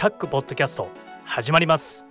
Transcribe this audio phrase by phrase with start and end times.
[0.00, 0.88] タックポッドキャスト
[1.26, 2.02] 始まります。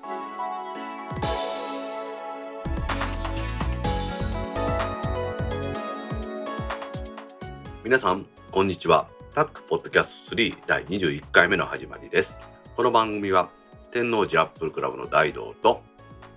[7.83, 9.07] 皆さんこんにちは。
[9.33, 12.37] タックポッドキャスト3第21回目の始まりです。
[12.75, 13.49] この番組は
[13.89, 15.81] 天王寺アップルクラブの大道と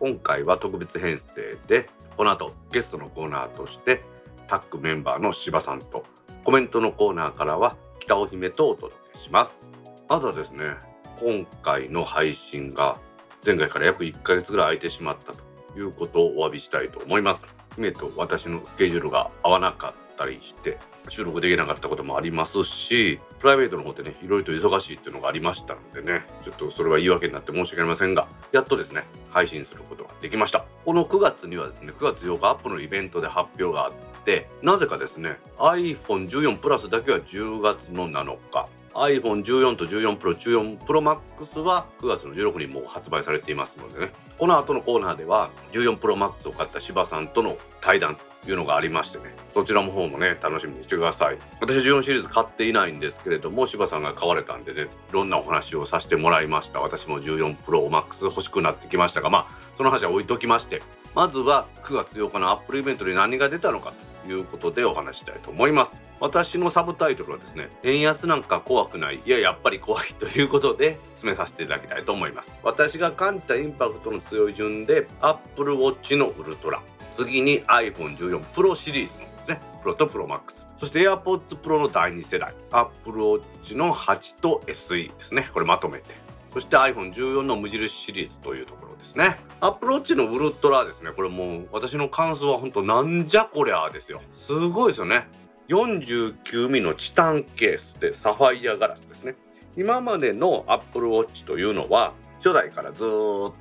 [0.00, 4.02] 今回は特別編成でこの後ゲストのコーナーとして
[4.46, 6.04] タックメンバーの柴さんと
[6.44, 9.60] コメントのコーナーからは北尾姫とお届けします。
[10.08, 10.91] まずはですね
[11.24, 12.98] 今回の配信が
[13.46, 17.42] 前回から約1ヶ月ぐらい空いてしまったということをお詫びしたいと思います。
[17.76, 30.64] 姫と私のスケジュールが合わなかったりして収録できなかったこともありますしプライベートの方でねいろいろと忙しいっていうのがありましたのでねちょっとそれは言い訳になって申し訳ありませんがやっとですね配信することができました。
[30.84, 33.92] この9月にはですね9月8日アップのイベントで発表があっ
[34.24, 44.12] てなぜかですね iPhone14 プラスだけは10月の7日 iPhone14 と14 Pro、14 Pro Max は9月の16日にもう発売されていますのでね。
[44.38, 49.34] この後のコーナーでは14 Pro Max を買った柴さんとの対談というのがありましてね。
[49.54, 51.38] そちらの方もね楽しみにしてください。
[51.60, 56.80] 私は14シリーズ買っていないんですけれども柴さんが買われたんでねいろんなお話をさせてもらいました。
[56.80, 60.82] 私も14 Pro Max 欲しくなってきましたがまあその話は置いときまして
[61.14, 64.11] まずは9月8日のアップルイベントで何が出たのかと。
[64.26, 65.92] いうことでお話したいと思います。
[66.20, 69.20] 私のサブタイトルはですね円安なんか怖くない。
[69.26, 72.52] いややっぱり怖いということで進めさせていただきたいと思います。
[72.62, 76.80] 私が感じたインパクトの強い順で Apple Watch のウルトラ。
[77.16, 82.54] 次に iPhone14 Pro シリーズのですねプロとプロマックスそして AirPods Pro の第2世代。
[82.70, 85.48] Apple Watch の8と SE ですね。
[85.52, 86.14] これまとめて。
[86.52, 88.91] そして iPhone14 の無印シリーズというところ。
[89.02, 89.36] ですね。
[89.60, 91.10] Apple Watch のウルトラですね。
[91.12, 94.20] これもう私の感想は本当なんじゃこりゃですよ。
[94.34, 95.28] すごいですよね。
[95.68, 99.36] 49ミリのチタンケースでサファイアガラスですね。
[99.76, 103.06] 今までの Apple Watch というのは初代からずっ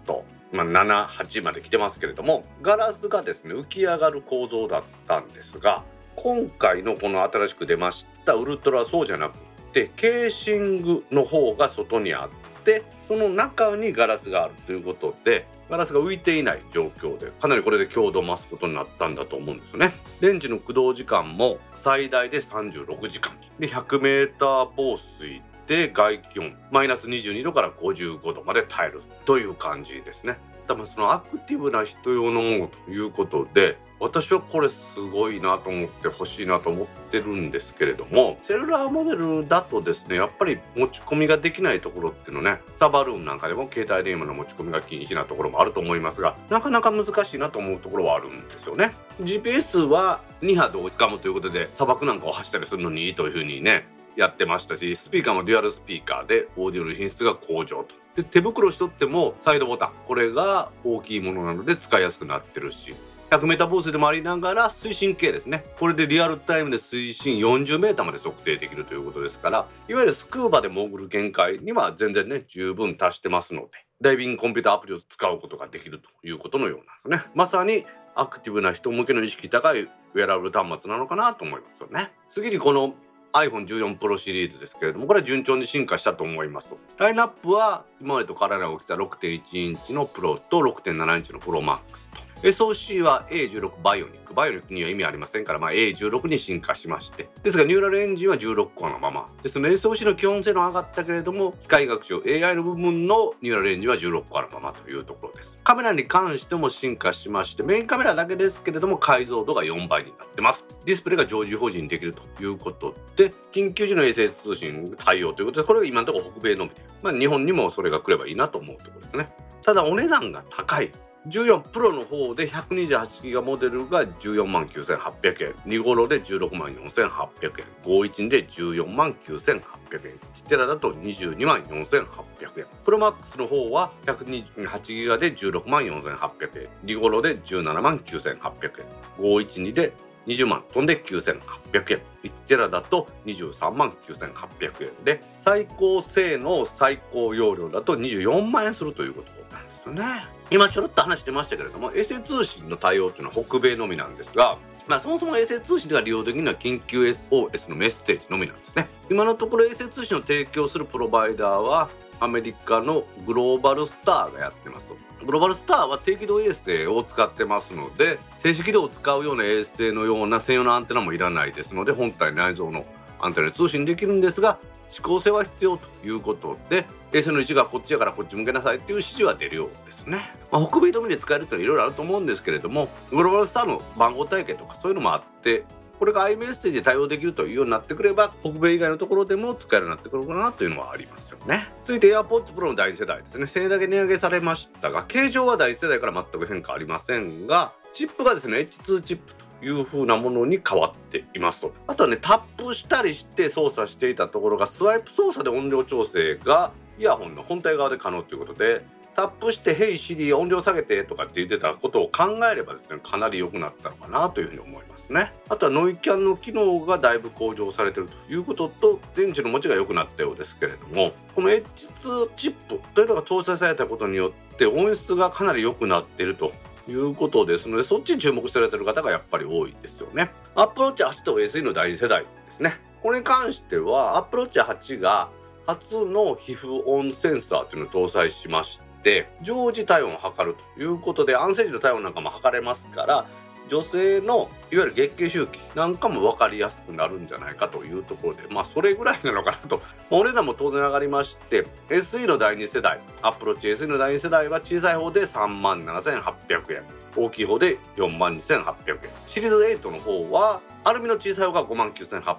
[0.05, 5.83] とまあ、7、8まで来てますけれどもガラスがですね浮き上がる構造だったんですが
[6.15, 9.37] 今回のこの新しく出ましたウルトラはそうじゃなく
[9.71, 12.29] てケーシングの方が外にあっ
[12.63, 19.93] てその中にガラスがあるということでガラスが浮いていない状況でかなりこれで強度を増すことになったんだと思うんですよね。
[20.19, 30.37] レンジの駆動時間も最大で36時間で 100m 防水で外気温マイナス22度から55度まで耐えるという感じですね。
[30.67, 48.95] 多分そのアクティブな人用のものということで私はこれすごいなと思って欲しいなと思ってるんですけれどもセルラーモデルだとですねやっぱり持ち込みができないところっていうのねサバルーンなんかでも携帯電話の持ち込みが禁止なところもあると思いますがなかなか難しいなと思うところはあるんですよね。
[49.21, 53.85] GPS は2波同時かもということで砂漠なんかを走ったりするのにいいというふうにね
[54.15, 58.01] やってましたしスピーカーもデュアルスピーカーでオーディオの品質が向上と。
[58.15, 62.95] で手袋しとってもサイドボタンこれが大きいものなので使いやすくなってるし。
[63.31, 65.63] 100m 防水でもありながら推進系ですね。
[65.79, 73.69] これでリアルタイムで推進 40m まで測定できるということですからいわゆるスクーバで潜る限界には全然ね十分達してますので
[74.01, 77.31] ダイビングコンピューターアプリを使うことができるということのようなんですね。
[77.33, 82.11] まさにアクティブな人向けの意識高いウェアラブル端末なのかなと思いますよね。
[82.29, 82.95] 次にこの
[83.31, 86.75] iPhone14 Pro シリーズですけれどもこれは順調に進化したと思います。
[86.97, 92.30] ラインナップは今までと変わらない大きさ6.1インチのプロと6.7インチの Pro Max と。
[92.43, 94.33] SoC は A16 バイオニック。
[94.33, 97.29] バイオニックには意味ありませんから、まあ、A16 に進化しまして。
[97.43, 99.27] ですが、ニューラルエンジンは16個のまま。
[99.43, 105.59] ですので、SOC の基本性能上がったけれども、機械学習 AI の部分のニューラルエンジンは16個あるままというところです。
[105.63, 110.65] カメラに関しても進化しまして、メインカメラだけですけれども、解像度が4倍になってます。
[110.85, 119.29] ディスプレイが常時表示にできるということで、緊急時の衛星通信対応ということで、これが今のところ北米のみで、まあ、日本にもそれが来ればいいなと思うところですね。
[119.63, 120.91] ただ、お値段が高い。
[121.27, 125.53] 14プロの方で128ギガモデルが14万9800円。
[125.67, 127.65] 2頃で16万4800円。
[127.83, 129.61] 51で14万9800
[130.07, 130.15] 円。
[130.33, 132.65] 1テラだと22万4800円。
[132.83, 136.69] プロマックスの方は128ギガで16万4800円。
[136.85, 138.85] 2頃で17万9800円。
[139.19, 139.93] 512で
[140.25, 142.01] 20万飛んで9800円。
[142.23, 145.05] 1テラだと23万9800円。
[145.05, 149.55] で最高性能最高容量だと24万円するということ。
[149.55, 150.03] なんですよね
[150.49, 154.57] 今ちょろっと話してましたけれども衛星通信の対応というのは北米のみなんですが
[154.87, 158.89] まあ、そもそも衛星通信では利用できるのは緊急 SOS のメッセージのみなんですね。
[159.09, 161.89] 今のところ衛星通信を提供するプロバイダーは
[162.19, 164.85] アメリカのグローバルスターがやってます
[165.25, 172.85] グローバルスターは低軌道衛星を使ってますので静止軌道を使うような衛星のような専用のアンテナもいらないですので本体内蔵の
[173.19, 174.59] アンテナで通信できるんですが
[174.91, 180.19] 指向性は必要ということで衛星の位置がこっちやからこっち向けなさいっていう指示は出るようですね、
[180.51, 185.63] まあ、北米止めで使えるっていうのはいろいろあると思うんですけれどもグローバルスターの番号体系とかそういうのもあって
[186.01, 191.67] これが i メッセージで対応できるというようになってくれば北米以外のところでも使えるようになってくるかなというのはありますよね。
[191.83, 193.45] 続いて AirPods Pro の第2世代ですね。
[193.45, 201.73] 1000円だけ値上げされましたが形状は第1世代から全く変化ありませんがチップがですね H2 チップという風なものに変わっていますと。
[201.87, 208.83] あとはねタップしたりして操作していたところがスワイプ操作で音量調整がイヤホンの本体側で可能ということで
[209.15, 215.33] タップして「Hey Siri 音量下げて」とかって言ってたことを考えればですねかなり良くなったのかなというふうに思いますね。
[215.49, 226.51] あとはノイキャンの機能がだいぶ向上されてるということと電池の持ちが良くなったようですけれどもこの H2 チップというのが搭載されたことによって音質がかなり良くなっていると。
[226.91, 227.69] いうことです。
[227.69, 230.29] のでそっちに注目されてる方がやっぱり多いですよね。
[230.55, 232.79] Apple Watch 8と SE の第2世代ですね。
[233.01, 235.29] これに関しては Apple Watch 8が
[235.65, 243.25] 初の皮膚温センサーというのを搭載しましてって常時体温を測るということで安静時の体温なんかも測れますから
[243.71, 249.81] 女性のいわゆる月経周期なんかも分かりやすくなるんじゃないかというところでまあそれぐらいなのかなと。
[250.09, 256.83] お値段も当然上がりまして SE の第2世代アプローチ SE の第2世代は小さい方で3万7800円
[257.15, 259.09] 大きい方で4万2800円。
[259.25, 262.33] シリーズ8の方はアルミの小さい方が5万9800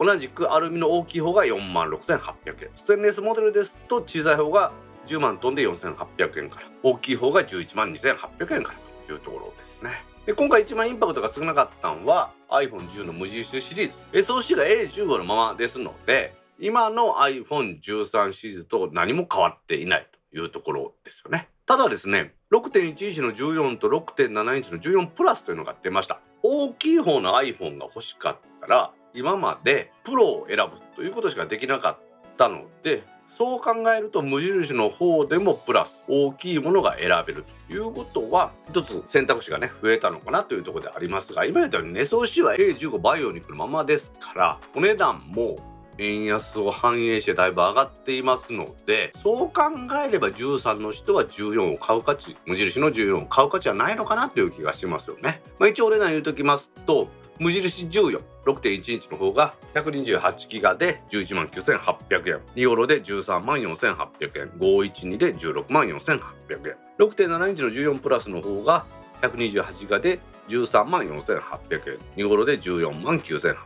[0.00, 0.06] 円。
[0.06, 2.70] 同じくアルミの大きい方が4万6800円。
[2.74, 4.72] ステンレスモデルですと小さい方が
[5.06, 10.09] 10万トンで4800円から大きい方が11万2800円からというところですね。
[10.30, 13.96] で今回一番インパクトが少なかったのは iPhone10 の無印シリーズ。
[14.32, 21.48] SOC が A15 のままですので今の iPhone13 シリーズと何も変わっていないというところですよね。
[21.66, 26.20] ただですね6.1インチの14と6.7インチの14プラスというのが出ました。
[26.44, 31.98] 大きい方の iPhone が欲しかったら今までプロを選ぶということしかできなかっ
[32.36, 45.56] たのでそう考えると無印の方でもプラス大きいものが選べるということは一つ選択肢がね増えたのかなというところでありますが今言ったようにね送子は A15 バイオニックのままですからお値段も
[46.00, 49.62] 円安を反映してだいぶ上がっていますのでそう考
[50.04, 55.42] えれば13の人は14を買う価値無印の14を買う価値はないのかなという気がしますよね。
[55.58, 57.08] まあ、一応お値段言うときますと
[57.40, 62.40] 無印14 6.1インチの方が128ギガで11万9800円。
[62.54, 64.48] 2ヨロで13万4800円。
[64.58, 66.20] 512で16万4800
[66.68, 66.76] 円。
[66.98, 68.84] 6.7インチの14プラスの方が
[69.22, 71.98] 128ギガで13万4800円。
[72.16, 73.56] 2ヨロで14万9800円。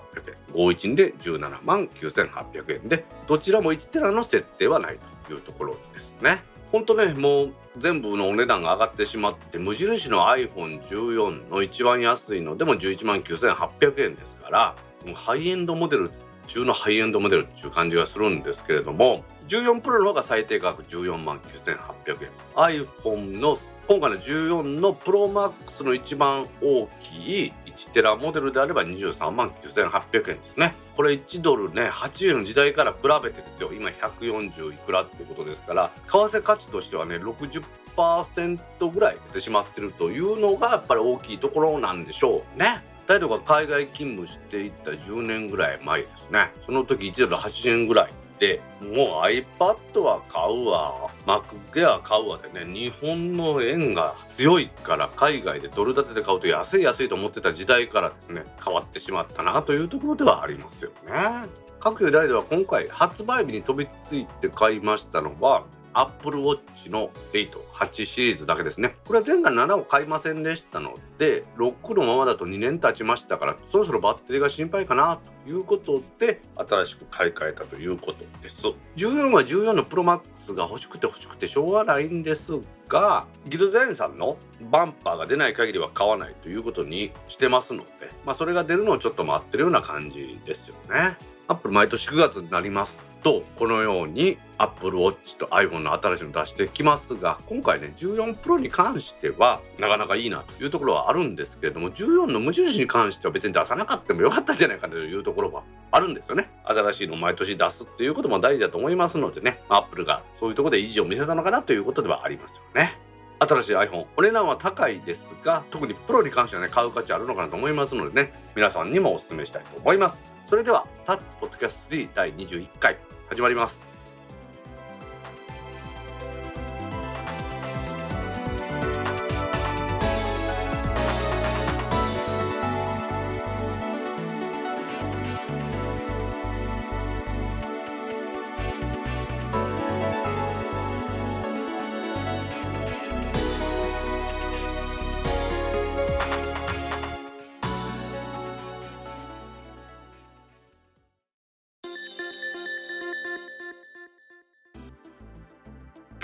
[0.55, 2.89] 512で17万9800円。
[2.89, 6.45] でどちらも1テラの設定はないというところですね。
[6.75, 14.77] 本当ねもう全部のお値段が上がってしまってて無印の iPhone14 の一番安いのでも11万9800円ですから
[15.07, 16.11] もうハイエンドモデル
[16.49, 22.31] 中のハイエンドモデルっていう感じがするんですけれども14プロの方が最低価格14万9800円。
[22.57, 23.57] iPhone の
[23.87, 30.75] 今回の14のプロマックスの一番大きい1テラモデルであれば23万9800円ですね。
[30.97, 33.73] これ1ドルね80円の時代から比べてですよ。
[33.73, 42.83] 今140いくらっていうことですから為替価値としてはね60%ぐらい出てしまってるというのがやっぱり大きいところなんでしょうね。
[43.07, 46.51] 態度が海外勤務していった10年ぐらい前ですね。
[46.65, 48.95] その時1ドル80円ぐらいでもう
[49.27, 61.49] iPad は買うわ MacBook は買うわでね日本の円が強いから海外でドル建てで買うと安い安いと思ってた時代からですね変わってしまったなというところではありますよね。
[61.81, 65.65] 各代では今回発売日に飛びついて買いましたのは
[65.95, 68.97] Apple Watch の8、8シリーズだけですね。
[69.07, 78.63] これは前回7を買いませんでしたので、6のままだと2年経ちましたから、そろそろバッテリーが心配かなということで、新しく買い替えたということです。
[78.97, 84.37] 14は14の Pro Max が欲しくて欲しくてしょうがないんですが、ギルゼンさんの
[84.71, 87.91] バンパーが出ない限りは買わないということにしてますので、
[88.25, 91.17] まあ、それが出るのをちょっと待ってるような感じですよね。
[91.47, 106.51] アップル毎年9月になりますとこのように Apple Watch と iPhone の新しいの出してきますが今回ね14 Pro に関してはなかなかいいなというところはあるんですけれども14の無印に関しては別に出さなかったもよかったんじゃないかというところはあるんですよね。
[106.65, 112.99] 新しいのを毎年出すっていうことも大事だと思いますのでね Apple がそういうところで維持を見せたのかなということではありますよね。
[113.41, 120.34] 新しい iPhone お値段は高いですが特にプロに関してはね買う価値あるのかなと思いますのでね皆さんにもお勧めしたいと思います。
[120.47, 122.99] それではタッポッドキャスト3第21回
[123.29, 123.94] 始まります。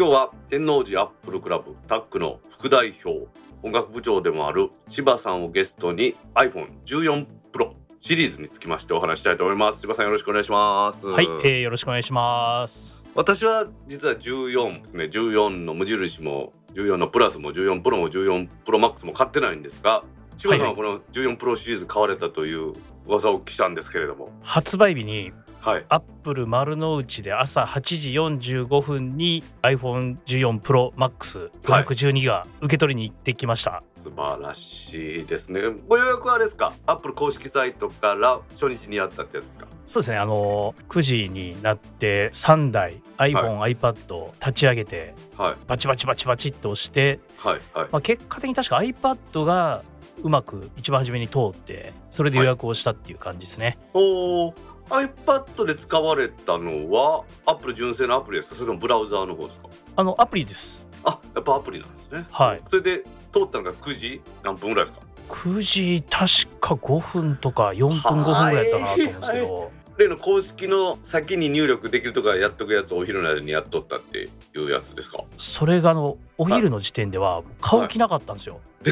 [0.01, 3.29] 今日は天王寺アップルクラブタックの副代表
[3.63, 9.81] 音楽部長でもある柴さんをゲストに iPhone14 Pro シリーズにつきましてお話したいと思います。
[9.81, 11.05] 柴さんよろしくお願いします。
[11.05, 13.05] はい、えー、よろしくお願いします。
[13.15, 15.05] 私は実は14ですね。
[15.05, 20.03] 14の無印も14のプラスも14プロも14プロマックスも買ってないんですが
[20.39, 22.73] 柴さんはこの14プロシリーズ買われたという
[23.07, 24.31] 噂を聞いたんですけれども。
[24.41, 25.85] 発売日にはい。
[25.89, 27.81] アップル丸の内で朝8
[28.41, 35.61] 時45分に iPhone14 Pro Max 512が受け取りに行ってきました、素晴らしいですね。
[35.87, 36.73] ご予約はあれですか？
[36.87, 39.67] アップル公式サイトから初日にやったってやつですか？
[39.87, 40.17] そうですね。
[40.17, 45.57] あの9時になって3台 iPhone、iPad を立ち上げてはい。
[45.67, 47.89] バチバチバチバチっと押して、はいはい。
[47.93, 49.83] まあ、結果的に確か iPad が
[50.23, 54.55] うまく一番初めに通ってそれで予約をしたっていう感じですね、おー
[54.91, 58.57] iPad で使われたのはアップル純正のアプリですか？
[58.57, 59.69] それともブラウザーの方ですか？
[59.97, 60.83] あのアプリです。
[61.05, 62.27] あやっぱアプリなんですね。
[62.31, 62.61] はい。
[62.69, 74.29] それで通ったのが9時何分ぐらいですか？9時確か5分とか4分5分ぐらいやったなと思うんですけど、例の公式の先に入力できるとかやっとくやつをお昼の間にやっとったってい
[74.59, 75.23] うやつですか？
[75.39, 78.59] それがあのお昼の時点では買う気なかったんですよ、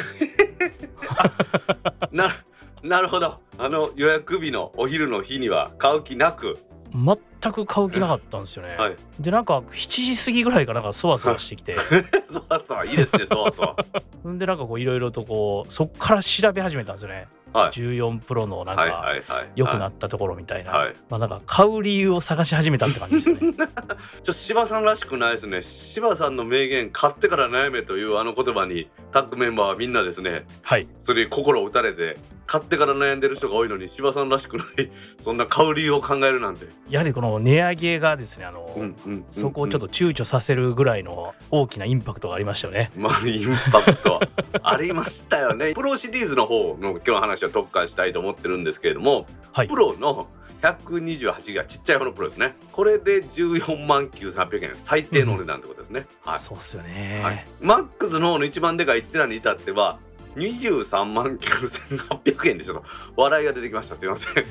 [2.13, 2.37] な
[2.83, 3.39] なるほど。
[3.59, 6.59] あの予約日のお昼の日には買う気なく。
[6.93, 8.97] 全く買う気なかったんですよね、はい。
[9.21, 11.77] でなんか7時過ぎぐらいかなんかそわそわしてきて。
[12.33, 13.77] そうそういいですねそうそ
[14.25, 17.29] うん でなんかこういろいろとこうそっから調べ始めたんですよね、はい
[17.67, 19.51] 14プロのなんかはいはいはい。
[19.55, 20.95] 良くなったところみたいな、はい。
[21.11, 23.41] まあなんか買う理由を探し始めたって感じですよね。
[23.57, 23.67] ちょっ
[24.25, 25.63] と柴さんらしくないですね。
[25.63, 30.45] 柴さんの名言買ってから悩めというあの言葉にタッグメンバーはみんなですね。
[30.63, 30.87] はい。
[31.03, 32.17] それに心を打たれて
[32.49, 34.91] 買ってから悩んでる人が多いのに柴さんらしくない。
[35.23, 42.91] そんな買う理由を考えるなんて、やはりこの値上げがですねあの、うんうんうんそこをちょっと躊躇させるぐらいの大きなインパクトがありましたよね。
[42.97, 44.21] まあインパクト
[44.63, 45.75] ありましたよね。
[45.75, 49.69] プロシリーズの方の今日の話は特化したいと思ってるんですけれども、はい。
[49.69, 50.29] プロの
[50.63, 52.57] 128ギガちっちゃい方のプロですね。
[52.73, 56.39] これで14万9800円最低のお値段ってことですね、はい。
[56.41, 59.99] そうっすよね、はい、マックスの方の一番でかい1テラに至っては
[60.37, 62.85] 23万9800円でちょっと
[63.17, 63.97] 笑いが出てきました。
[63.97, 64.45] すいません。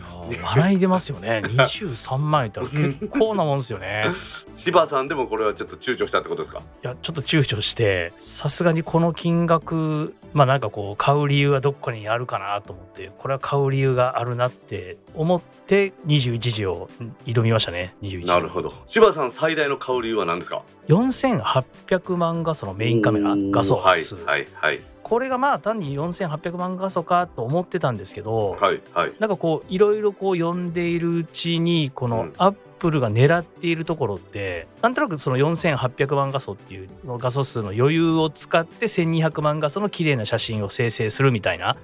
[0.43, 1.41] 笑い出ますよね。
[1.45, 4.05] 23万円ったら結構なもんですよね。
[4.55, 6.59] 柴さんでもこれはちょっと躊躇したってことですか？
[6.59, 16.89] いやちょっと躊躇してさすがにこの金額まあなんかこう買う理由はどこにあるかなと思ってこれは買う理由があるなって思って21時を
[17.25, 17.95] 挑みましたね。
[18.01, 18.27] 21時。
[18.27, 18.73] なるほど。
[18.85, 24.79] 柴さん最大の買う理由は何ですか？4800万画素のメインカメラ画素はい数、はいはい
[25.09, 29.13] これがまあ単に4800万画素かと思ってたんですけど、はいはい。
[29.19, 32.11] なんかこういろいろこう読んでいるうちにこうん。
[32.11, 41.77] のアップルが狙っているところって、なんとなくその4800万画素っていう画素数の余裕を使って1200万画素の綺麗な写真を生成するみたいなうん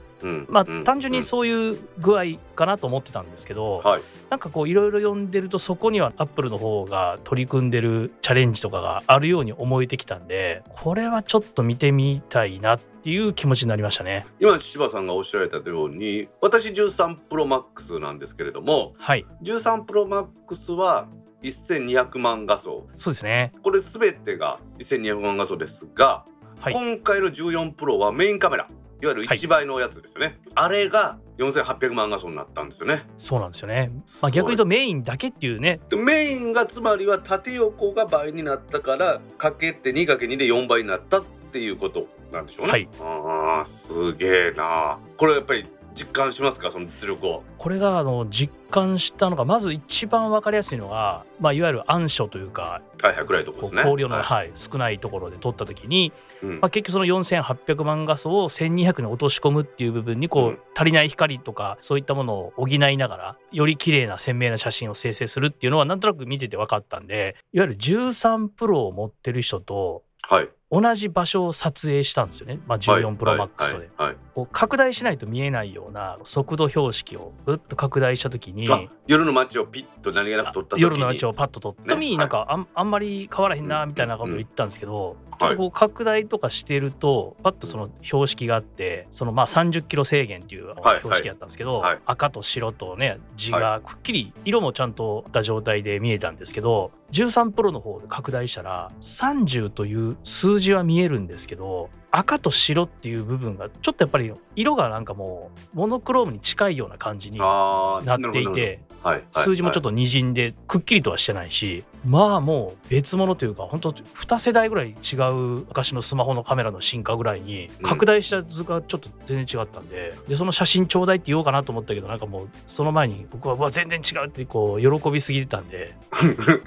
[0.50, 0.84] まあうん。
[0.84, 2.24] 単純にそういう具合
[2.56, 4.02] かなと思ってたんですけど、はい。
[4.30, 14.26] なんかこういろいろ読んでるとそこにはアップルの方が取り組んでるチャレンジとかがあるように思えてきたんでこれはちょっと見てみたいなっていう気持ちになりましたね。
[14.40, 19.26] 今柴さんがおっしゃられたように私13プロマックスなんですけれどもはい。
[19.44, 21.08] 13プロマックスは
[21.44, 23.52] 1200万画素そうですね。
[23.62, 26.26] これ全てが1200万画素ですが、
[26.60, 26.74] はい。
[26.74, 28.70] 今回の14プロはメインカメラ
[29.04, 33.06] いわゆる1倍のやつですよね、あれが4800万画素になったんですよね。
[33.18, 33.92] そうなんですよね。
[34.22, 35.82] まあ、逆に言うとメインだけっていうね。
[35.90, 42.72] でメインがつまりは縦横が倍になったからかけて 2×2 で4倍になったっていうことなんでしょうね。
[42.72, 42.88] はい。
[43.02, 44.98] あーすげえな。
[45.18, 46.72] これやっぱり実感しますか？
[46.72, 47.44] その実力を。
[47.58, 53.82] これがあの実感したのがまず一番分かりやすいのが、まあ、いわゆる暗所というかはいはい暗いとここうですね。
[53.84, 54.24] 光量の、はい。
[54.24, 56.60] はい、少ないところで撮った時に、うん。
[56.60, 60.60] まあ、結局その4800万画素を1200に落とし込むっていう部分にこう、うん。
[60.76, 70.50] 足りない光とかそういったものを補いながらより綺麗な鮮明な写真を生成するっていうのはなんとなく見てて分かったんでいわゆる13プロを持ってる人とはい。
[70.72, 73.88] 同じ場所を撮影したんですよね、まあ、14プロマックスで、はい。
[73.98, 74.08] はい。
[74.08, 80.82] はいこう拡大しないと見えないような速度標識をぐっと拡大した時にあ夜の街をピッと何気なく撮った時に。
[80.84, 85.38] 夜の街をパッと撮った時に、ねなんかあんあんまり変わらへんなうんみたいなことを言ったんですけど、うん。
[85.38, 92.00] ちょっとこう拡大とかしてるとパッとその標識があってそのまあ30キロ制限っていう標識やったんですけど、はい。
[92.06, 115.34] 赤と白とね字がくっきり色もちゃんとった状態で見えたんですけど13プロの方で拡大したら30という数字は見えるんですけど赤と白っていう部分がちょっとやっぱり色がなんかもうモノクロームに近いような感じになっていてはいはい数字もちょっとにじんでくっきりとはしてないしまあもう別物というか本当2世代ぐらい違う
[115.68, 117.90] 昔のスマホのカメラの進化ぐらいにうん。
[117.90, 125.96] 拡大した図がちょっと全然違ったんででその写真ちょうだいって言おうかなと思ったけどなんかもうその前に僕はうわ全然違うってこう喜びすぎてたんで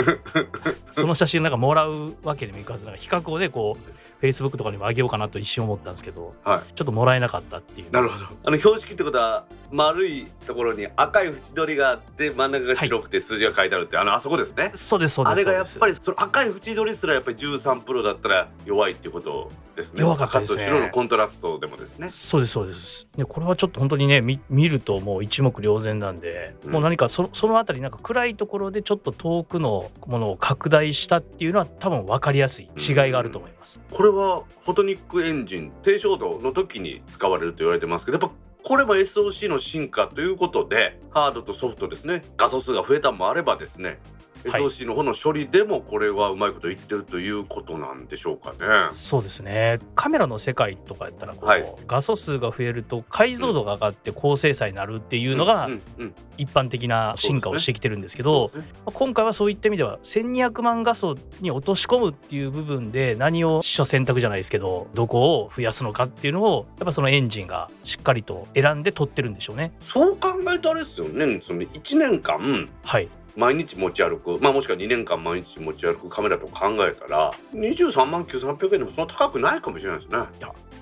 [0.90, 7.90] その写真なんかもらうわけにもいかずなんか比較をねこう Facebook とかにもあげようかなと一瞬思ったんですけど、はちょっともらえなかったっていう。
[7.90, 8.26] なるほど。
[8.44, 14.72] あの標識ってことは丸いところに赤い縁取りがあって真ん中が白くて数字が書いてあるって、あのあそこですね。
[14.74, 20.00] そうですそうですあれがやっぱりりその赤い縁取りすらやっぱり13プロだったら弱いっていうことですね。
[20.00, 20.64] 弱かったですね。
[20.64, 22.08] 白のコントラストでもですね。
[22.10, 23.06] そうですそうです。
[23.16, 26.72] でこれはちょっと本当にね見見るともう一目瞭然なんで、うん。
[26.72, 32.70] もう何かそそのあたりなんか暗いところでちょっと遠くのものを拡大したっていうのは多分分かりやすい。
[32.76, 38.34] 違いがあると思います、これはフォトニックエンジン低照度の時に使われると言われてますけどやっぱ
[38.64, 42.24] これも SOC の進化ということでハードとソフトですね。
[42.36, 44.00] 画素数が増えたもあればですね
[44.46, 48.90] SOC の方の処理でもこれはうまいこと言ってるということなんでしょうかね。
[48.92, 49.78] そうですね。
[49.94, 51.74] カメラの世界とかやったらこう、はい。
[51.86, 55.68] 画素数が増えると解像度が上がって高精細になるっていうのが
[56.36, 58.50] 一般的な進化をしてきてるんですけど
[58.84, 69.72] 今回はそういった意味では1200万画素に落とし込むっていう部分で何を取捨選択じゃないですけどどこを増やすのかっていうのをやっぱそのエンジンがしっかりと選んで取ってるんでしょうね。
[69.80, 71.42] そう考えるとあれですよね。
[71.46, 80.18] その1年間はい毎日持ち歩く、まあ、もしくは2年間毎日持ち歩くカメラと考えたら23万9800円でもそんな高くないかもしれないですね。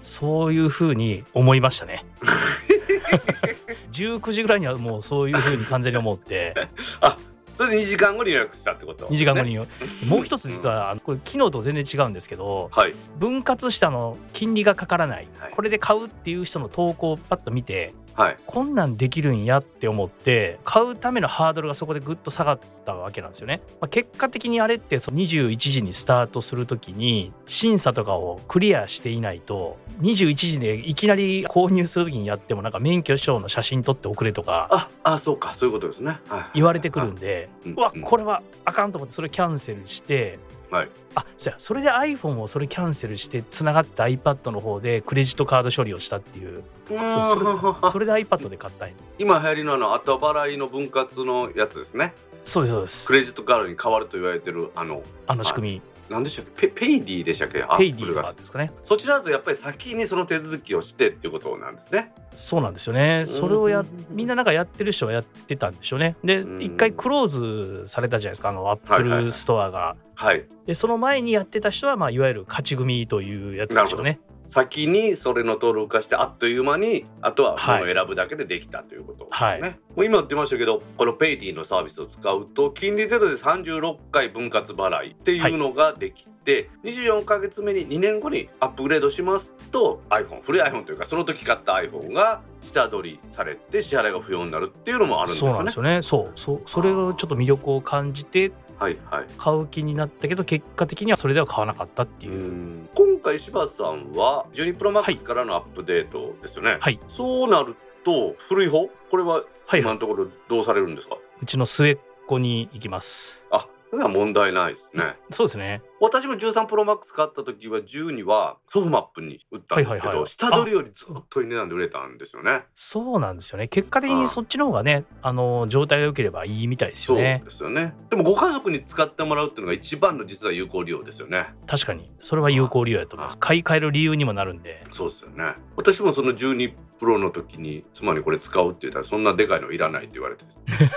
[0.02, 2.04] そういうふうに思いましたね。
[3.92, 6.54] 19時ぐらいにはもうそういうふうに完全に思って。
[7.56, 9.66] それで2時間後に予約したってこと、2時間後に、ね。
[10.08, 12.94] もう一つ実はこれ機能と全然違うんですけどはい。
[13.18, 15.52] 分割したの金利がかからない、はい。
[15.52, 18.36] これで買うっていう人の投稿をパッと見てはい。
[18.46, 23.60] こんなんできるんやって思って買うためのハードルがそこでぐっと下がったわけなんですよね。
[23.80, 35.54] まあ、結果的にあれってその21時にスタートする時に審査とかをクリアしていないと21時でいきなり購入する時にやってもなんか免許証の写真撮って送れとかああそうか。
[35.58, 37.74] そういうことですね、はい、言われてくるんでうん。
[37.74, 38.02] うわうん。
[38.02, 40.38] これはあかんと思ってそれキャンセルして。
[40.70, 40.88] はい。
[41.14, 46.64] あそうやそれで iPhone をそれキャンセルしてつながった iPad の方でクレジットカード処理をしたっていう。
[46.88, 48.94] そうそれそれで iPad で買ったんや。
[49.18, 52.14] 今流行りのあの後払いの分割のやつですね。
[52.42, 53.06] そうですそうです。
[53.06, 56.68] クレジットカードに変わると言われてるあのあの仕組み何でしたっけ？
[56.68, 57.62] ペペイディでしたっけ？
[57.62, 58.22] ペイディとアップルが。
[58.24, 58.72] かですかね。
[58.84, 62.12] そちらだとやっぱり先にその手続きをしてっていうことなんですね。
[62.36, 63.24] そうなんですよね。
[63.26, 66.16] それをやうんみんななんかやってる人はやってたんでしょうね。
[66.24, 66.62] でうん。
[66.62, 69.02] 一回クローズされたじゃないですかあのアップルはい。
[69.02, 69.96] はいはいストアが。
[70.14, 70.44] はい。
[70.66, 79.60] でその前にやってた人はまあいわゆる勝ち組というやつでしょうね先にそれの登録化してあっという間にあとはものを選ぶだけでできたということですね、はい。
[79.62, 95.52] もう今言ってましたけどこのペイディのサービスを使うと金利ゼロで36回分割払いっていうのができて、24ヶ月目に2年後にアップグレードしますと iPhone 古い iPhone というかその時買った iPhone が下取りされて支払いが不要になるっていうのもあるんですよね。
[95.52, 96.02] そうなんですよね。
[96.02, 96.38] そう。
[96.38, 98.52] そうそれをちょっと魅力を感じて
[98.84, 99.26] はいはい。
[99.38, 102.86] 買う気になったけど結果的にはそれでは買わなかったっていう。
[102.94, 107.00] 今回柴田さんは12 Pro はい Max からのアップデートですよね、はい。
[107.16, 108.90] そうなると古い方？
[109.10, 113.42] これははい今のところどうされるんですか、うちの末っ子に行きます。
[113.50, 115.16] あそれは問題ないですね。
[115.30, 120.26] そうですね私も13 Pro Max 買った時は12はソフマップに売ったんですけど、はいはいはい。
[120.26, 122.64] 下取りよりずっといい値段で売れたんですよね。
[122.74, 123.68] そうなんですよね。
[123.68, 127.94] 結果的にそっちの方がねあの状態が良ければいいみたいですそうよねですよね。
[128.10, 131.46] でもご家族に使ってもらうっていうのが一番の実は有効利用ですよね。
[131.66, 132.10] 確かに。
[132.20, 133.38] それは有効利用やと思います。
[133.38, 134.84] 買い替える理由にもなるんで。
[134.92, 135.54] そうですよね。
[135.76, 140.44] 私もその12プロの時に妻にこれ使うって言ったらそんなでかいのいらないって言われて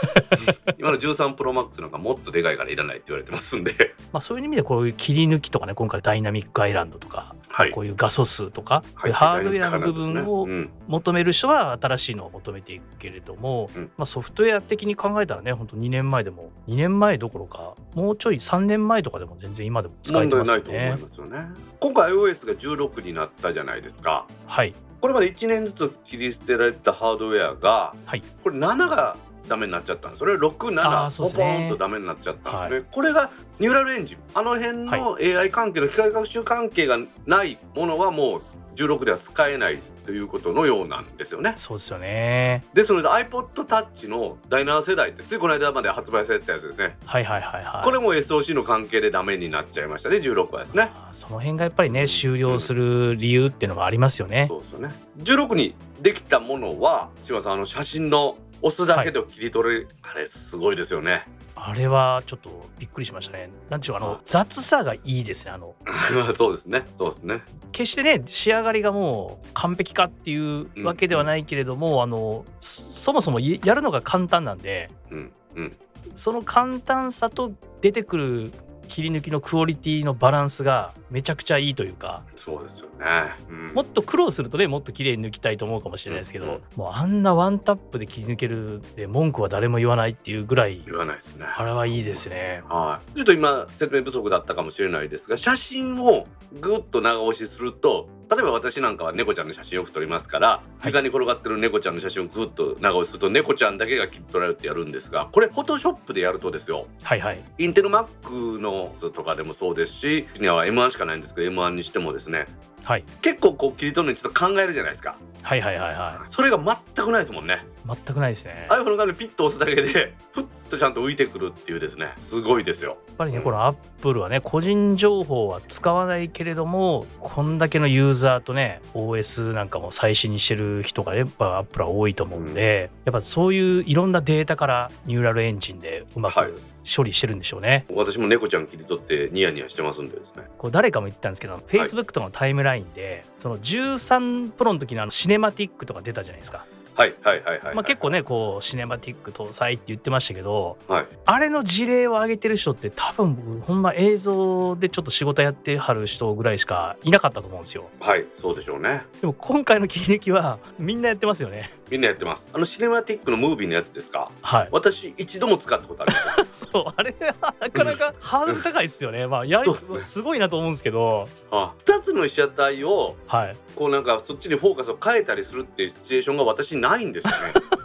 [0.79, 3.95] 今の13プロマックスなんかもっとでかいからいらないって言われてますんで。
[4.13, 7.71] まあそういう意味でこういう切り抜きとかね今回ダイナミックアイランドとか、はい。
[7.71, 9.11] こういう画素数とか、はい。
[9.11, 10.69] ハードウェアの部分をうん。
[10.87, 13.91] 求める人は新しいのを求めていくけれども、うん。
[13.97, 20.97] まあ、ソフトウェア的に考えたらね本当2年前でも2年前どころかもうちょい3年前とかでも全然今でも使えてますよね。
[21.01, 21.45] ますよね。
[21.79, 24.27] 今回 iOS が16になったじゃないですか。
[24.45, 24.73] はい。
[25.01, 28.23] これまで1年ずつ切り捨てられてたハードウェアが、はい。
[28.43, 29.15] これ7が
[29.47, 31.57] ダメになっちゃったんですそれあ67ーそうですね。
[31.69, 33.29] ポンとダメになっちゃったんですね、はこれが
[33.59, 34.17] ニューラルエンジン。
[34.33, 38.41] あの辺の AI 関係の機械学習関係がないものはもう
[38.75, 41.53] 16では使えないということのようなんですよね。
[41.57, 42.63] そうですよね。
[42.73, 46.95] ですので iPod Touch の第7世代ってついこの間まで発売されてたやつですね。
[47.05, 47.83] はいはいはいはい。
[47.83, 50.17] これも SOC の関係でダメになっちゃいましたね。
[50.17, 50.91] 16はですね。
[51.11, 54.89] その辺がやっぱりね終了する理由っていうのがありますよね、そうですよね。
[55.19, 61.25] 16にできたものは島さんあの写真の押すだけで切り取れる、あれすごいですよね。
[61.55, 63.49] あれはちょっとびっくりしましたね。
[63.69, 65.75] なんていうかああの雑さがいいですねあの。
[66.37, 66.85] そうですね。
[66.97, 67.41] そうですね。
[67.71, 75.77] 決してね仕上がりがもう完璧かっていうわけではないけれども、あのそそもそもやるのが簡単なんでうんうん。
[76.15, 78.51] その簡単さと出てくる
[78.87, 83.05] 切り抜きのクオリティのバランスがめちゃくちゃいいというかそうですよね、
[83.49, 83.73] うん。
[83.73, 86.53] もっと苦労するとねもっと綺麗に抜きたいと思うかもしれないですけど、うん。
[86.53, 91.45] うんもうあんなワンタップで切り抜けるで文句は誰も言わないっていうぐらい言わないですね。
[91.45, 92.63] あれはいいですね。
[92.67, 96.25] はい、ちょっと今説明不足だったかもしれないですが写真を
[96.61, 100.87] ぐっと長押しすると例えば私なんかは猫ちゃんの写真をよく撮りますから、はい。
[100.87, 106.87] 床に転がってる猫ちゃんの写真をぐっと長押しすると猫ちゃんだけが切り取られてやるんですがこれフォトショップでやるとですよ。
[107.03, 107.43] はいはい。
[107.57, 112.45] インテル Mac のとかでもそうですしうちには M1 しかないんですけど M1 にしてもですね。
[112.83, 113.03] はい。
[113.21, 115.17] 結構こう切り取るのにちょっと考えるじゃないですか。
[115.43, 117.65] はいはいはいはそれが全くないですもんね。
[117.76, 118.67] い全くないですね。
[118.69, 122.13] iPhone の画面ピッと押すだけで ふっとちゃんと浮いてくるっていうですね。
[122.21, 122.97] すごいですよ。
[123.07, 136.51] やっぱりねこのアップルはね個人情報は使わないけれどもこんだけのユーザーとね OS なんかも最新にしてる人がやっぱアップルは多いと思うんで、やっぱそういういろんなデータからニューラルエンジンでうまはい。
[136.51, 136.61] く
[136.95, 137.85] 処理してるんでしょうね。
[137.93, 140.43] 私も猫ちゃん切り取ってニヤニヤしてますんでですね。
[140.57, 146.65] こう誰かも言ってたんですけど、Facebook とかのタイムラインでその13プロの時のあのシネマティックとか出たじゃないですか。
[146.97, 151.05] はいはいはいはい、まあ、結構ねこうシネマティック搭載って言ってましたけどはい。
[151.25, 157.87] あれの事例を挙げてる人って多分僕ほんま映像でちょっと仕事やってはる人ぐらいしかいなかったと思うんですよ。
[157.99, 159.03] はいそうでしょうね。
[159.21, 162.47] でも今回の切り抜きはみんなやってますよねみんなやってます。
[162.53, 164.31] あのシネマティックのムービーのやつですか？
[164.41, 164.69] はい。
[164.71, 169.27] 私一度も使ったことありませんそうあれはなかなかハードル高いですよね。
[169.27, 170.01] まあやすね。
[170.01, 171.27] すごいなと思うんですけど。
[171.51, 173.55] あ2つの被写体をはい。
[173.75, 177.37] こうなんかそっちにフォーカスを変えたりするっていうシチュエーションが私ないんですよね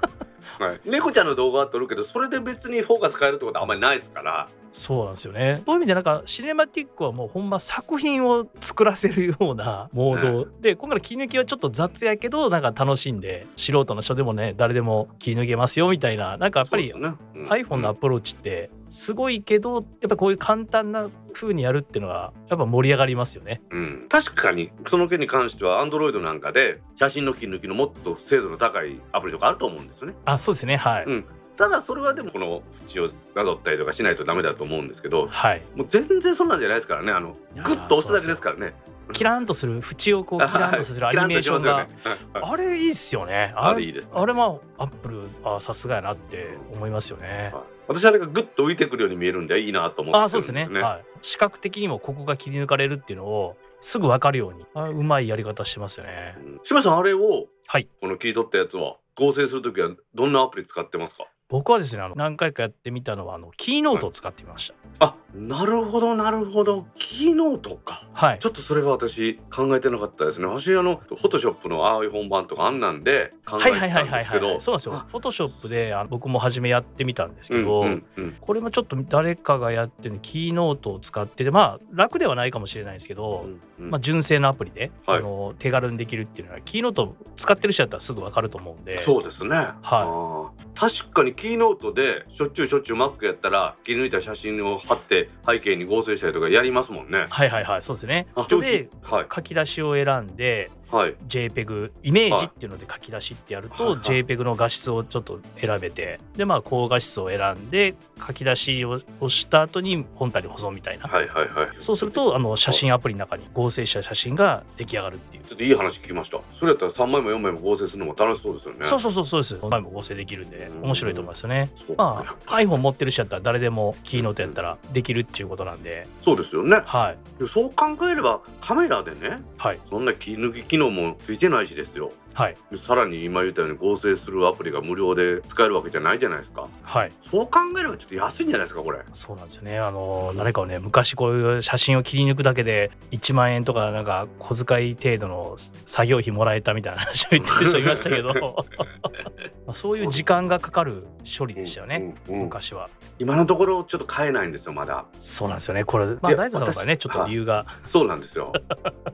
[0.66, 4.48] はい、猫ちゃんの動画は撮るけどそれで別にフォーカス変えるってことはあんまりないですから。
[4.72, 5.62] そうなんですよね。
[5.66, 10.48] そういう意味でなんかシネマティックはもうほんま作品を作らせるようなモード。
[10.60, 17.14] で,、今回の切り抜きはちょっと雑やけどなんか楽しんで素人の人でもね誰でも切り抜けますよみたいななんかやっぱりね。
[17.34, 17.48] うん。
[17.48, 23.62] iPhone のアプローチってすごいけどやっぱこういう簡単な風にやるっていうのがやっぱ盛り上がりますよね。
[23.70, 30.14] うん、確かにその件に関しては Android なんかで写真の切り抜きのもっと精度の高いアプリとかあると思うんですよね。
[30.26, 31.24] あそうですねはい、うん。
[31.56, 32.62] ただそれはでもこの
[32.94, 35.62] 縁をなぞったりとかしないとダメだと思うんですけどはい。
[35.74, 37.12] もう全然そんなんじゃないですからね。
[37.12, 38.74] あのグッと押すだけですからね
[39.12, 41.86] キラーンとする縁をこうキラーンとさせるアニメーションが、
[42.32, 43.52] あれいいっすよね。
[43.56, 47.50] あれいいですねあれまあアップルあさすがやなって思いますよね。
[47.52, 51.04] はい私あれがグッと浮いてくるように見えるんでいいなと思ってるんあそうですねはい。
[51.20, 56.36] 視覚的にもここが切り抜かれるっていうのをすぐ分かるようにあうまいやり方してますよね。
[56.38, 57.88] うん島さんあれをはい。
[58.00, 61.26] この切り取ったやつは合成するときはどんなアプリ使ってますか？
[61.48, 65.04] 僕はですねあの何回かやってみたのはあのキーノートを使ってみました。
[65.04, 66.86] あなるほどなるほど。
[66.94, 68.06] キーノートか。
[68.12, 68.38] はい。
[68.38, 70.46] ちょっとそれが私考えてなかったですね。
[70.46, 74.60] 私あのフォトショップの iPhone 版とかあんなんで考えてはいはいはいはいたんですけどはい。
[74.60, 74.94] そうですよ。
[74.94, 75.06] あ。
[75.10, 78.36] フォトショップであの僕も初めやってみたんですけど、うんうんうん。
[78.40, 83.46] これもちょっと誰かがやってるキーノートを使っててまあ楽ではないかもしれないですけど、
[83.78, 85.18] うんまあ、純正のアプリで、はい。
[85.18, 89.02] あの手軽にできるっていうのはキーノート使ってる人だったらすぐ分かると思うんで。
[89.02, 90.50] そうですね、あー。
[90.74, 97.24] 確かにキーノートでしょっちゅうしょっちゅう Mac やったら切り抜いた写真を貼って背景に合成したりとかやりますもんね。
[97.28, 98.26] はいはいはいそうですね。
[98.60, 99.26] ではい。
[99.34, 111.68] 書き出しを選んではい JPEG イメージっていうので書き出しってやると、JPEG の画質をちょっと選べてでまあ高画質を選んで書き出しを押した後に本体に保存みたいな、はいはいはい。
[111.78, 115.44] そうするとあの写真アプリの中に合成した写真が出来上がるっていう。
[115.44, 116.38] ちょっといい話聞きました。
[116.58, 118.84] それやったら3枚も4枚も合成するのも楽しそうですよね。
[118.84, 119.58] そうそうそうそうです。
[119.70, 120.82] 前も合成できるんでうん。
[120.82, 121.70] 面白いと思いますよね。
[121.96, 126.06] まあ iPhone 持ってる人やったら誰でもキーノートやったらできるっていうことなんで。
[126.24, 126.82] そうですよね。
[126.84, 127.40] はい。
[127.40, 129.80] でそう考えればカメラでねはい。
[129.88, 132.12] そんな切り抜き機能もついてないしですよ。
[132.34, 132.56] はい。
[132.70, 136.68] でさらに今言ったように合成するアプリが無料で使えるわけじゃないじゃないですか。
[136.82, 137.12] はい。
[137.28, 139.00] そう考えればちょっと安いんじゃないですかこれ。
[139.12, 139.78] そうなんですよね。
[139.78, 148.32] あの誰かをね昔こういう写真を切り抜くだけで1万円とかなんか小遣い程度の作業費もらえたみたいな話を言ってる人いましたけど。
[149.66, 151.06] まああそういう時間がかかる
[151.38, 152.44] 処理でしたよね、うんうんうん。
[152.44, 152.88] 昔は。
[153.18, 155.06] 今のところちょっと買えないんですよまだ。
[155.18, 155.84] そうなんですよね。
[155.84, 157.66] これまあ大地さんの場合ね私ちょっと理由が。
[157.86, 158.52] そうなんですよ。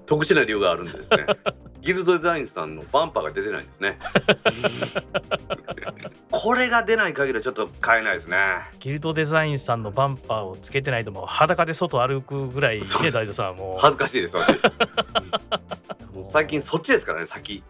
[0.07, 1.26] 特殊な理由があるんですね。
[1.81, 3.99] ギルドデザインさんのバンパーが出てないんですね。
[6.31, 8.38] これが出ない限りはちょっと買えないですね。
[8.79, 13.79] ギルドデザインさんのバンパーをつけてないともう裸で外歩くぐらいね大地さんはもう。
[13.81, 14.59] 恥ずかしいです私。
[16.33, 17.62] 最近そっちですからね先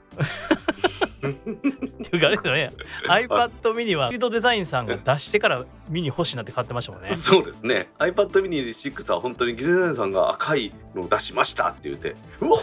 [2.02, 2.72] っていうかあれですよね。
[3.08, 7.14] iPad mini はギルドデザインさんが出してからミニ欲しいなって買ってましたもんね。
[7.14, 7.88] そうですね。
[7.98, 12.62] iPad mini 6は本当にギデザインさんが赤いのを出しましたって言ってうわ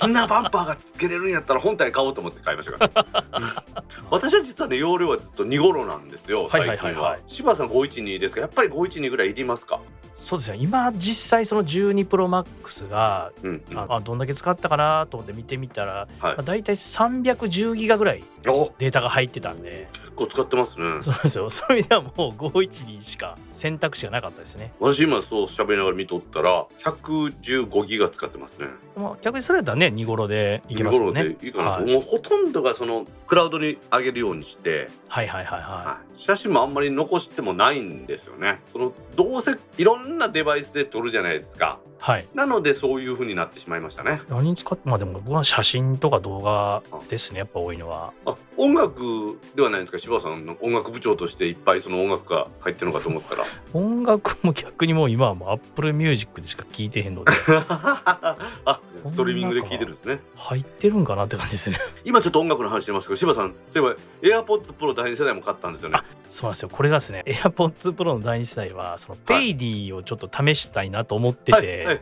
[0.00, 3.24] こんなバンパーがつけれるんやったら本体買おうと思って買いましたから。
[4.10, 6.48] 私は実はね容量はずっと2頃なんですよ。
[6.48, 6.94] はいはい最近はい。
[6.94, 7.18] はいは。
[7.26, 8.40] 柴田さん512ですか？
[8.40, 9.80] やっぱり512ぐらいいりますか？
[10.14, 10.56] そうですね。
[10.60, 16.08] 今実際その12 Pro Max がうん、うん、ああどんだけ使ったかなと思って見てみたら、はい。
[16.20, 18.72] まあ、大体310ギガぐらいお。
[18.78, 19.88] データが入ってたんで。
[19.92, 21.02] 結構使ってますね。
[21.02, 21.50] そうですよ。
[21.50, 28.66] そういう意味ではもう512しか選択肢がなかったですね、私今そう喋りながら見とったら115ギガ使ってますね。
[28.96, 31.92] まあ、逆にそれだね2頃でいけますもん2ね頃でいいかなと、はい。
[31.92, 38.60] もうほとんどがそのクラウドに上げるようにしてはいはいはいははい、写真もあんまり残してもないんですよね。
[38.72, 41.78] そのどうせいろんなデバイスで撮るじゃないですか。
[41.84, 42.26] いはい。
[42.34, 44.20] なのでそういう風になってしまいましたね。
[44.28, 47.38] 何に使ってまあでも僕は写真とか動画ですね。
[47.38, 48.12] やっぱ多いいのは。
[48.24, 49.98] あ音楽ではないんですか？
[49.98, 53.44] 柴田さんの音楽部長としていっぱいその音楽が入ってるのかと思ったら。
[53.74, 57.32] 音楽も逆にもう今はもう Apple Music でしか聴いてへんので。
[57.58, 60.20] あストリーミングで聴いてるんですね。
[60.36, 61.78] 入ってるんかなって感じですね。
[62.04, 66.00] 今ちょっと音楽の話してますけど柴田さんそういえば AirPods Pro 第2世代も買ったんですよね。
[66.28, 66.68] そうなんですよ。
[66.70, 72.00] これがですね AirPods Pro の第2世代はそのペイディをちょっと試したいなと思ってて、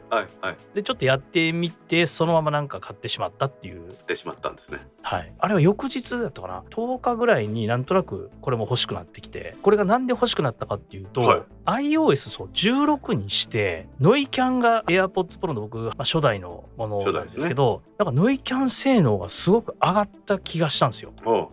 [0.75, 3.91] でちょっとやってみてそのままなんか買ってしまったっていう。
[3.91, 4.87] ってしまったんですね。
[5.03, 6.63] はい、あれは翌日だったかな。
[6.71, 11.43] 10日ぐらいになんとなくこれも欲しくなってきてこれがなんで欲しくなったかっていうと、はい。
[11.67, 21.13] iOS そう16にしてノイキャンが AirPods Pro の僕、まあ、初代のものなんですけどなんかノイキャン性能がすごく上がった気がしたんですよ。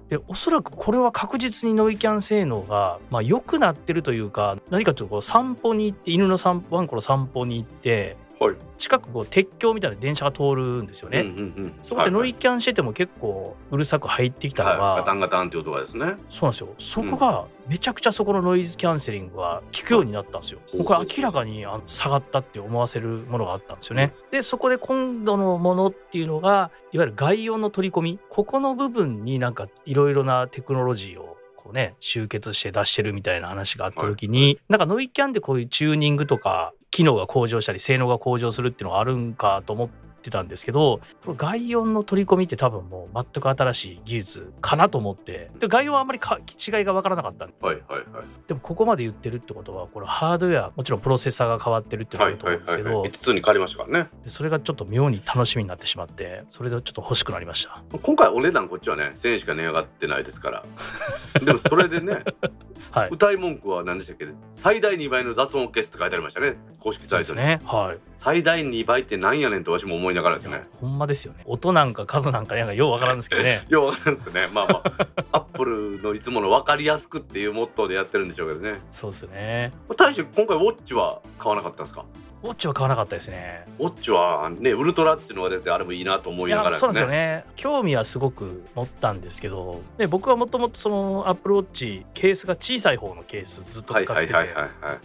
[0.09, 8.55] でおそらくこれは確実にノイキャン性能が、まあ、良くなってるというか何かというとこう散歩に行って犬の散歩ワンコの散歩に行ってはい。
[8.79, 11.19] 近くこう鉄橋みたいな電車が通るんですよね。
[11.19, 11.73] うんうんうん。
[11.83, 14.97] そこでノイキャンしてても結構うるさく入ってきたのが、はい。
[15.01, 16.15] ガタンガタンっていう音がですね。
[16.27, 16.69] そうなんですよ。
[16.79, 20.59] そこがめちゃくちゃそこのノイズキャンセリングが効くようになったんですよ。
[20.71, 24.11] ほうこれ明らかにあの下がったって思わせるものがあったんですよね。
[24.31, 28.19] でそこで今度のものっていうのがいわゆる外音の取り込み。
[28.29, 39.89] ここの部分になんかいろいろなテクノロジーをこうね集結して出してるみたいな話があった時に、なんかノイキャンでこういうチューニングとか機能が向上したり性能が向上するっていうのがあるんかと思っ
[40.21, 47.45] てたんですけどこの外音の取り込みって多分もう全く新しい技術かなと思ってで外音はあんまりか違いが分からなかった。
[47.45, 48.25] んではいはいはい。
[48.47, 53.11] でもここまで言ってるってことはこれハードウェアもちろんプロセッサーが変わってるってことはいだと思うんですけどはいはいはい。
[53.11, 54.09] 5つに変わりましたからね。
[54.23, 57.81] でそれがちょっと妙に楽しみになってしまってそれでちょっと欲しくなりました。
[58.01, 60.65] 今回お値段こっちはね1000円しか値上がってないですから。
[61.43, 62.23] でもそれでね
[62.91, 63.09] はい。
[63.09, 64.27] 歌い文句は何でしたっけ？
[64.55, 67.61] 最大2倍の雑音 OK って書いてありましたね公式サイトに、すね。
[67.65, 67.97] はい。
[68.17, 70.61] 最大2倍ってなんやねんと私も思いながらですね。
[70.79, 71.43] ほんまですよね。
[71.45, 73.65] 音なんか数なんかなんかようわからんですけどね。
[73.69, 74.47] ようわかるんですね。
[74.51, 78.79] まあまあ アップルのいつもの分かりやすくっていうモットーでやってるんでしょうけどね。
[78.91, 79.71] そうですね。
[79.97, 82.05] 大して今回ウォッチは買わなかったんですか？
[82.43, 83.65] ウォッチは買わなかったですね。
[83.79, 87.45] ウォッチはねウルトラっていうのが出てあれもいいなと思いいながらやそうですよね。
[87.55, 94.33] 興味はすごく持ったんですけどで僕はもともとそのアップルウォッチケースが小さい方のケースずっとはい使ってて、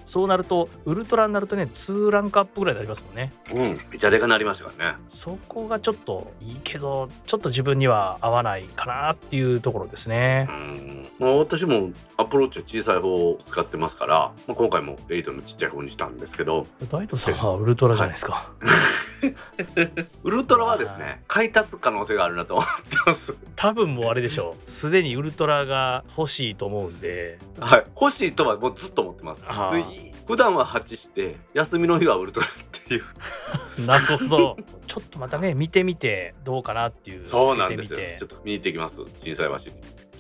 [0.05, 3.33] そうなるとウルトラになるとね2ランクアップぐらいになりますもんね。
[3.55, 4.99] うんめちゃでかなりましたからね。
[5.09, 10.49] そこがちょっといいけどちょっと自分には合わないかなっていうところですね。
[10.49, 11.09] うん。
[11.19, 16.67] まあ、私もアプローチは小さい方を使ってますから、まあ、今回も8のちっちゃい方にしたんですけど。
[16.91, 18.51] 大斗さんはウルトラじゃないですか、
[20.23, 23.35] ウルトラはですね買い足す可能性があるなと思ってます。
[23.55, 24.71] 多分もうあれでしょう。
[24.71, 27.39] すでにウルトラが欲しいと思うんで。
[27.59, 27.85] はい。
[28.01, 29.43] 欲しいとはもうずっと思ってます。
[29.47, 30.11] あー。
[30.11, 32.51] で普段は8して休みの日はウルトラっ
[32.87, 33.05] ていう。
[33.87, 34.57] なるほど。
[34.87, 37.27] ちょっとまたね見てみてどうかなっていう。
[37.27, 37.99] そうなんですよ。
[38.19, 39.01] ちょっと見に行ってきます。
[39.23, 39.77] 震災橋に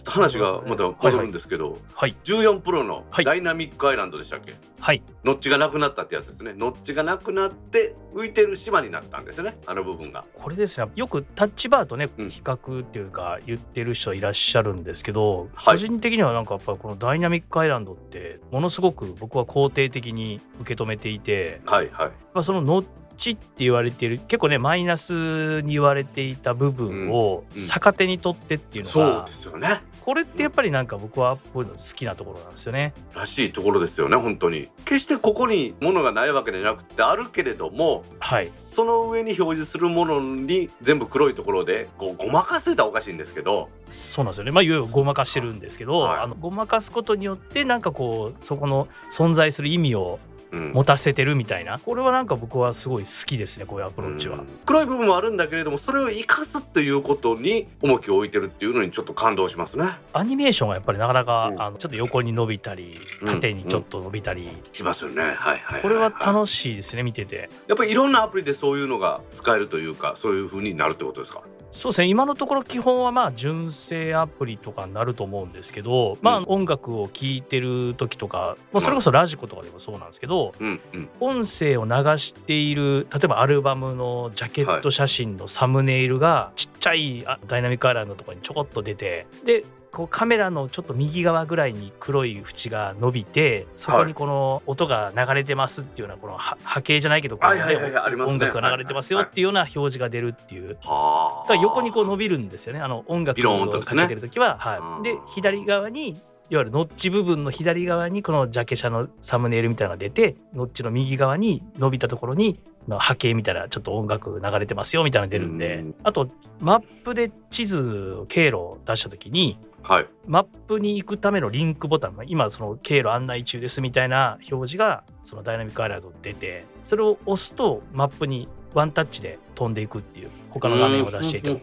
[0.06, 3.24] と話がまた戻るんですけど、はい14プロのはい。
[3.24, 5.02] ダイナミックアイランドでしたっけ、はい。
[5.24, 6.54] ノッチがなくなったってやつですね。
[6.56, 9.58] ノッチがなくなって浮いてる島になったんですよね。
[9.66, 10.24] あの部分が。
[10.34, 10.86] これですね。
[10.94, 12.30] よくタッチバーとねうん。
[12.30, 15.74] 比較っていうか言ってる人いらっしゃるんですけど、はい。
[15.74, 22.10] 個人的にはなんかやっぱりこのダイナミックアイランドってものすごく僕は肯定的に受け止めていてはいはい。
[22.32, 27.66] まあ、そのノッチって言われている結構ねマイナスに言われていた部分をうんうん。
[27.66, 32.94] 逆手に取ってっていうのそうが、ですよねこれってやっぱりなんか僕はこういうの好きなところなんですよね。
[33.12, 44.52] らしいところですよね本当に決してここに物がないわけじゃなくてあるけれどもはいその上に表示するものに全部黒いところでこうごまかせたらおかしいんですけどそうなんですよね。
[44.52, 51.78] まあいわゆるごまかしてるんですけど、はいあのごまかすことによってなんかこうそこの存在する意味をうん持たせてるみたいな。
[51.78, 54.38] これはなんか僕はすごい好きですねこういうアプローチは。
[54.38, 54.46] うん。
[54.64, 59.86] 黒い部分もあるんだけれどもそれを生かすということに重きを置いてるっていうのにちょっと感動しますね。
[60.12, 61.60] アニメーションがやっぱりなかなか、うん。
[61.62, 65.22] あのちょっと横に伸びたりうん縦にちょっと伸びたり、しますよね。
[65.22, 67.48] はいはいはいこれはし楽しいですね見てて。
[67.66, 71.42] やっぱりいろんなアプリでそういうのが使えるというかそういう風になるってことですか？
[71.76, 72.08] そうですね。
[72.08, 81.08] 今のところ基本はまあ純正アプリとかになると思うんですけど、まあ音楽を聴いてる時とか、まあ、それこそラジコとかでもそうなんですけど、うんうん。
[81.20, 89.64] 音声を流している例えばアルバムのジャケット写真のサムネイルがちっちゃいあダイナミックアイランドのところにちょこっと出てで
[89.96, 98.34] こうカメラのちょっと右側ぐらいに黒い縁が伸びてそこにこの音が流れてますっていうようなこのは波形じゃないけどこうねはいはいはいはいありますね。
[98.34, 100.76] 音楽が流れてますよっていうような表示が出るっていう。
[100.82, 102.80] はあだから横にこう伸びるんですよね。
[102.80, 105.02] あの音楽をかけてる時は、はい、うん。
[105.02, 106.18] で左側にいわ
[106.50, 115.94] ゆるノッチ部分の左側にこのジャケ写のサムネイルみたいなのが出てノッチの右側に伸びたところにの波形みたいなちょっと音楽流れてますよみたいなのが出るんで、うん。
[116.04, 116.28] あと
[116.60, 120.06] マップで地図経路を出した時にはい。
[120.26, 131.60] マップに行くためのリンクボタン今その経路案内中ですみたいな表示がそのダイナミックアイランドに出てそれを押すとマップにワンタッチで飛んでいくっていう他の画面を出していても、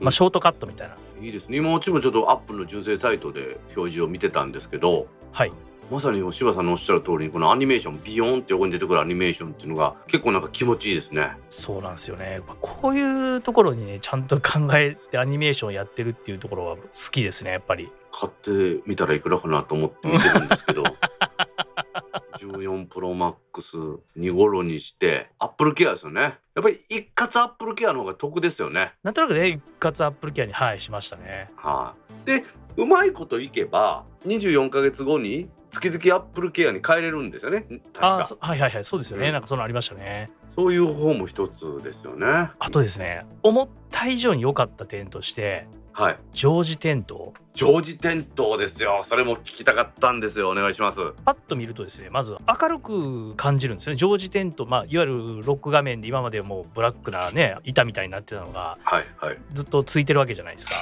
[0.00, 0.96] まあ、ショートカットみたいな。
[1.20, 1.58] いいですね。
[1.58, 5.52] 今うちもちょっとアップルの純正サイトで表示を見てたんですけどはい
[5.90, 12.40] まさに柴さんのおっしゃる通りにこのアニメーションビヨーンって横に出てくるアニメーションっていうのが結構なんか気持ちいいですねそうなんですよね。
[12.46, 17.90] まあこういうところにね、ちゃんと考えてアニメーションやってるっていうところは好きですね、やっぱり。
[18.18, 20.84] 買ってみたらいくらかなと思って見てるんですけど
[22.40, 23.76] 14プロマックス
[24.16, 31.50] 2頃にしてアップルケアですよねやっぱり一括アップルケアの方が得ですよねなんとなくね、一括アップルケアに、はい、しましたね。
[31.56, 31.94] は
[32.24, 32.44] い、で
[32.78, 37.66] うまいこといけば24か月後に月々アップルケアに変えれるんですよね。
[37.92, 38.18] 確か。
[38.20, 39.26] あそはいはいはい、そうですよね。
[39.26, 39.32] うん。
[39.32, 40.30] なんかそのありましたね。
[40.54, 42.26] そういう方も一つですよね。
[42.58, 46.18] あとですね、思った以上に良かった点として、はい。
[46.34, 47.32] ジョージテント。
[47.54, 49.02] 常時点灯ですよ。
[49.08, 50.50] それも聞きたかったんですよ。
[50.50, 50.98] お願いします。
[51.24, 53.96] パッと見るとですねまず明るく感じるんですよね。
[53.96, 59.38] 常時テント、まあ、いわゆるロック画面で今までもうブラックなね板みたいになってたのがはいはい。
[59.54, 60.74] ずっとついてるわけじゃないですか。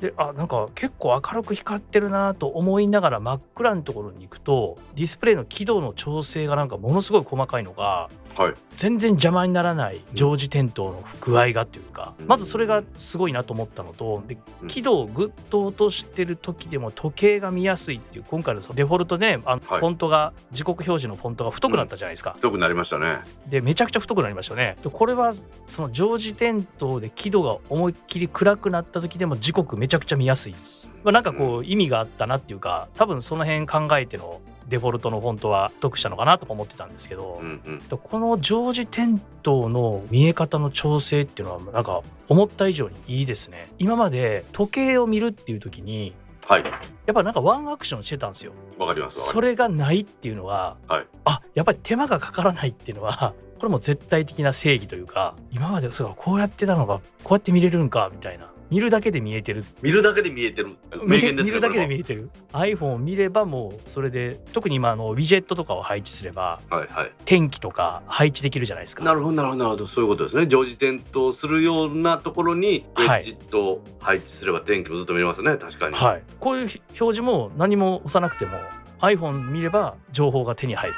[0.00, 8.08] であなんか結構明るく光ってるなと思いながら真っ暗なところに行くとディスプレイの輝度の調整がなんかものすごい細かいのが
[8.40, 8.54] はい。
[8.76, 12.26] 全然邪魔にならない常時点灯の具合がっていうか、うん。
[12.26, 14.68] まずそれがすごいなと思ったのとでうん。
[14.68, 19.80] 輝度をぐっと落としてる時でも時計が見やすいっていう今回のデフォルトで、ね、あのはい。
[19.80, 22.32] フォントが時刻表示のフォントが太くなったじゃないですか。
[22.36, 23.20] 太くなりましたね。
[23.48, 24.76] でめちゃくちゃ太くなりましたよね。
[24.82, 25.34] でこれは
[25.66, 37.78] その常時点灯で輝度が思いっきり暗くなった時でも時刻めちゃくちゃ見やすいです、まあ、なんかこう意味があったなっていうか多分その辺考えてのデフォルトのフォントは得したのかなとか思ってたんですけど、うんうん。
[37.80, 43.72] でこの常時点灯の見え方の調整っていうのはなんか思った以上にいいですね。
[43.78, 46.14] 今まで時計を見るっていう時に
[46.46, 46.64] はい。
[46.64, 46.70] や
[47.10, 48.52] っぱなんかワンアクションしてたんですよ。
[48.78, 51.06] わかりますそれがないっていうのは、はい。
[51.24, 59.64] あやっぱり手間がかからないっていうのはこれも絶対的な正義というか今までそうかこうやってたのがこうやって見れるんかみたいな見るだけで見えてる。
[59.82, 60.76] 見るだけで見えてる。
[61.04, 62.30] 名言ですね見るだけで見えてる。
[62.52, 67.12] iPhone を見ればもうそれで特に今あのウィジェットとかを配置すればもはいはい。
[67.24, 69.02] 天気とか配置できるじゃないですか。
[69.02, 69.86] なるほどなるほどなるほど。
[69.88, 70.46] そういうことですね。
[70.46, 75.56] 常時点灯するようなところにウェはいッジと配置すれば天気もずっと見れますね。
[75.56, 75.96] 確かに。
[75.96, 78.52] はい、こういう表示も何も押さなくても
[79.00, 80.96] iPhone 見れば情報が手に入る。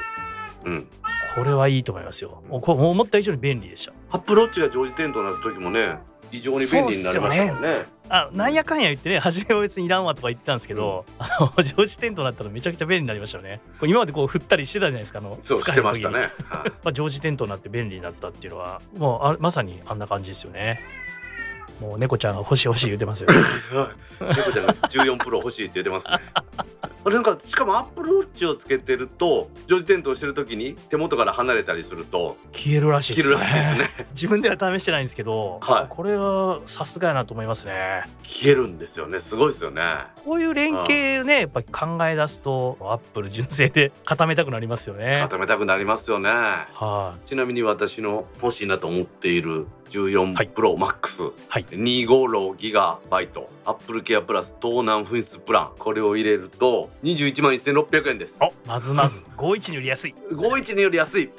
[0.65, 0.87] うん。
[1.35, 2.43] これはいいと思いますよ。
[2.49, 3.93] こう思った以上に便利でした。
[4.11, 5.97] アップローチが常時点灯になった時もね
[6.33, 7.85] 非常に便利になりましたもんね。
[8.09, 13.61] あなんやかんや言ってね初めは別にいらんわとか言ってたんですけど、あの常時点となったらめちゃくちゃ便利になりましたよね。
[13.83, 16.29] 今までこう振ったりしてたじゃないですかあのそうしてましたね、はい。
[16.83, 20.81] まあ、常時点となって便利になったっていうのはもうあまさにあんな感じですよね
[21.83, 23.29] もう猫ちゃんが欲しい欲しい言ってますよ。
[24.21, 26.19] 猫ちゃんが14プロ欲しいって言ってますね。
[27.11, 33.35] なんかしかもアップルウォッチをつけてると常時点灯してる時に手元から離れたりすると消えるらしいですね。
[33.35, 34.05] 消えるらしいですね。
[34.15, 35.85] 自分では試してないんですけど、はい。
[35.89, 38.03] これはさすがやなと思いますね。
[38.23, 39.19] 消えるんですよね。
[39.19, 39.81] すごいですよね。
[40.23, 45.17] こういう連携ねやっぱり考え出すとアップル純正で固めたくなりますよね。
[45.19, 46.29] 固めたくなりますよね。
[46.29, 50.47] はちなみに私の欲しいなと思っている14はい。
[50.47, 51.65] プロマックス、はい。
[51.69, 53.49] 256ギガバイト。
[53.63, 55.71] アップルケアプラス盗難紛失プラン。
[55.77, 58.31] これを入れると21万1600円です。
[58.31, 59.21] いおまずまず。
[59.37, 61.29] 51に売りやすい51より安い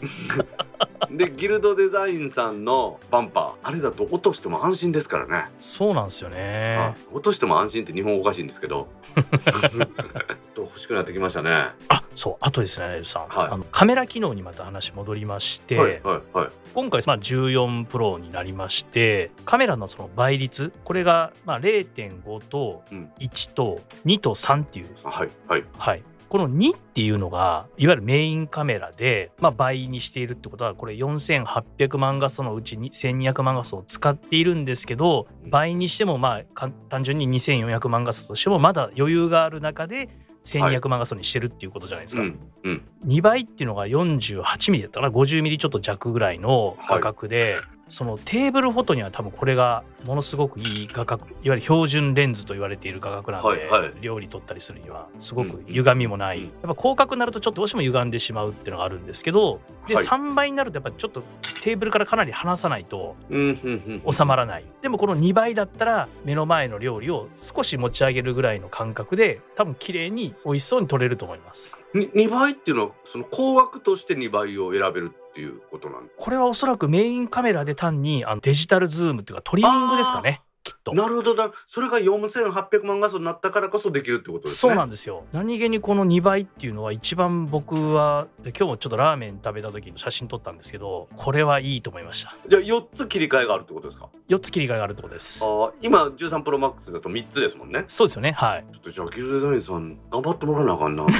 [1.10, 6.94] でギルドデザインさんのバンパーあれだと落としても安心ですからね、そうなんですよね。
[7.12, 8.88] 落としても安心って日本語おかしいんですけど。
[10.54, 11.50] と欲しくなってきましたね。
[11.50, 13.48] はあそうあとですねエルさん、はい。
[13.50, 16.48] あのカメラ機能にまた話戻りまして、いはいはい。
[16.74, 23.10] 今回、まあ、14プロになりましてカメラのその倍率これがまあ0.5とうん。
[23.18, 25.64] 1と2と3っていう、はいはい。
[25.78, 26.02] はい、
[26.34, 35.50] この2っていうのがいわゆるメインカメラで、まあ、倍にしているってことはこれ4800万画素のうちに1200万画素を使っているんですけどうん。
[35.50, 40.08] 倍にしてもまあか単純に2400万画素としてもまだ余裕がある中で
[40.44, 42.22] 1200万画素にしてるっていうことじゃないですか。
[42.22, 42.82] うんうん。
[43.06, 47.58] 2倍っていうのが48ミリだったかな50ミリちょっと弱ぐらいの画角で、
[47.94, 53.92] そのテーブルフォトには多分これがものすごくいい画角いわゆる標準レンズと言われている画角なんで、はいはい。
[54.00, 60.04] 料理撮ったりするにはすごくうん歪みもない、うんやっぱ広角になるとちょっとどうしても歪んでしまうっていうのがあるんですけどで、はい。
[60.04, 61.22] 3倍になるとやっぱちょっと
[61.62, 64.12] テーブルからかなり離さないとうんうんうん。
[64.12, 64.64] 収まらない。
[64.82, 71.76] でもこの2倍だったら目の前の料理を少し持ち上げるぐらいの感覚で多分綺麗に美味しそうに撮れると思います。
[71.94, 80.42] に2倍っていうのはその高額として2倍を選べるっていうことなんこれはおそらくメインカメラで単にあのデジタルズームっていうかトリミングですかね。
[80.64, 80.94] きっと。
[80.94, 81.52] なるほどな。
[81.68, 84.56] それが4800万画素になったからこそできるってことですね。
[84.56, 85.24] そうなんですよ。
[85.32, 92.34] 何気にこの2倍っていうのは一番僕は今日もちょっとラーメン食べた時の写真撮ったんですけどこれはいいと思いました。
[92.48, 95.40] じゃあ4つ切り替えがあるってことですか？4つ切り替えがあるってことです。
[95.42, 97.84] あー今13プロマックスだと3つですもんね。
[97.88, 98.32] そうですよね。
[98.32, 98.64] はい。
[98.72, 101.14] ちょっとじゃあギルデザインさん頑張ってもらわなあかんな、 うん、あ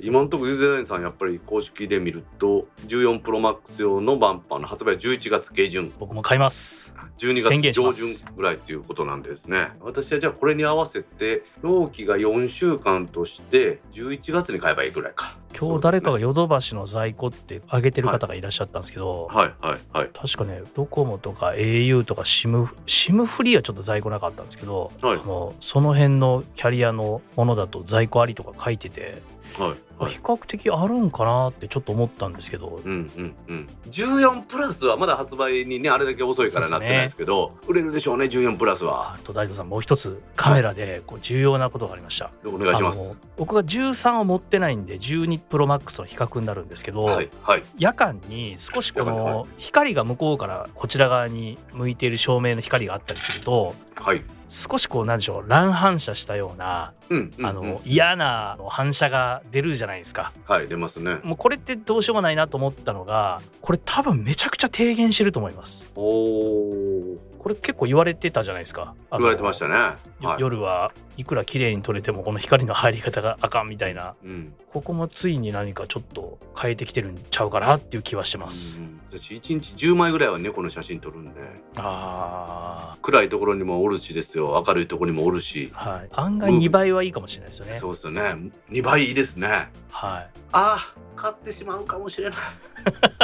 [0.00, 5.92] ー今のところギルデザインさんやっぱり公式で見ると14プロマックス用のバンパーの発売は11月下旬。
[5.98, 6.92] 僕も買います。
[7.18, 8.06] 12宣言月上旬
[8.36, 9.70] ぐらいっていうことなんですね。
[9.80, 15.36] 私はじゃあこれに合わせて納期が4週間として11月に買えばいいぐらいか。
[15.58, 20.10] 今日誰かがヨドバシの在庫って上げてる方がいらっしゃったんですけど、はいはいはい。
[20.12, 25.18] 確かねドコモとか au とか SIM, SIM フリーはちょっと在庫なかったんですけど、はい。
[25.18, 29.22] あのその辺のキャリアのものだと在庫ありとか書いてて、
[29.58, 30.12] はいはい。
[30.12, 39.14] 比較的あるんかなってちょっと思ったんですけど、うんうんうん、14プラスはまだ発売にねあれだけ遅いからなってないですけど売れるでしょうね14プラスは。
[39.14, 43.20] あと大東さんもう一つカメラでこう重要なことがありました、お願いします。
[43.36, 47.64] 僕が13を持ってないんで12プロマックスの比較になるんですけど、はいはい。
[47.78, 54.22] 夜間に少しこの光が向こうからこちら側に向いている照明の光があったりするとはい。
[54.48, 57.46] 少しこうなんでしょう乱反射したようなうんうんうん。
[57.46, 60.32] あの嫌な反射が出るじゃないですか。
[60.46, 61.16] はい出ますね。
[61.24, 65.90] もうこれってどうしようもないなと思ったのがこれ多分めちゃくちゃ低減してると思います。
[65.96, 68.96] おおこれ結構言われてたじゃないですか。
[69.12, 69.74] 言われてましたね。
[70.20, 70.40] よはい。
[70.40, 74.16] 夜はいくら綺麗に撮れてもこの光の入り方があかんみたいな。
[74.24, 74.52] うん。
[74.72, 81.40] ここもついに何かちょっと変えてきてるんちゃうかなっていう気はしてます、うん私1日10枚ぐらいは猫の写真撮るんで。
[81.76, 84.60] あ暗いところにもおるしですよ。
[84.66, 85.70] 明るいところにもおるし。
[85.72, 86.08] ーはい。
[86.14, 88.50] 案外2倍はいいかもしれないですよね、そうですよね。
[88.70, 89.70] 2倍いいですね。
[89.90, 90.30] はい。
[90.50, 92.38] あー買ってしまうかもしれない、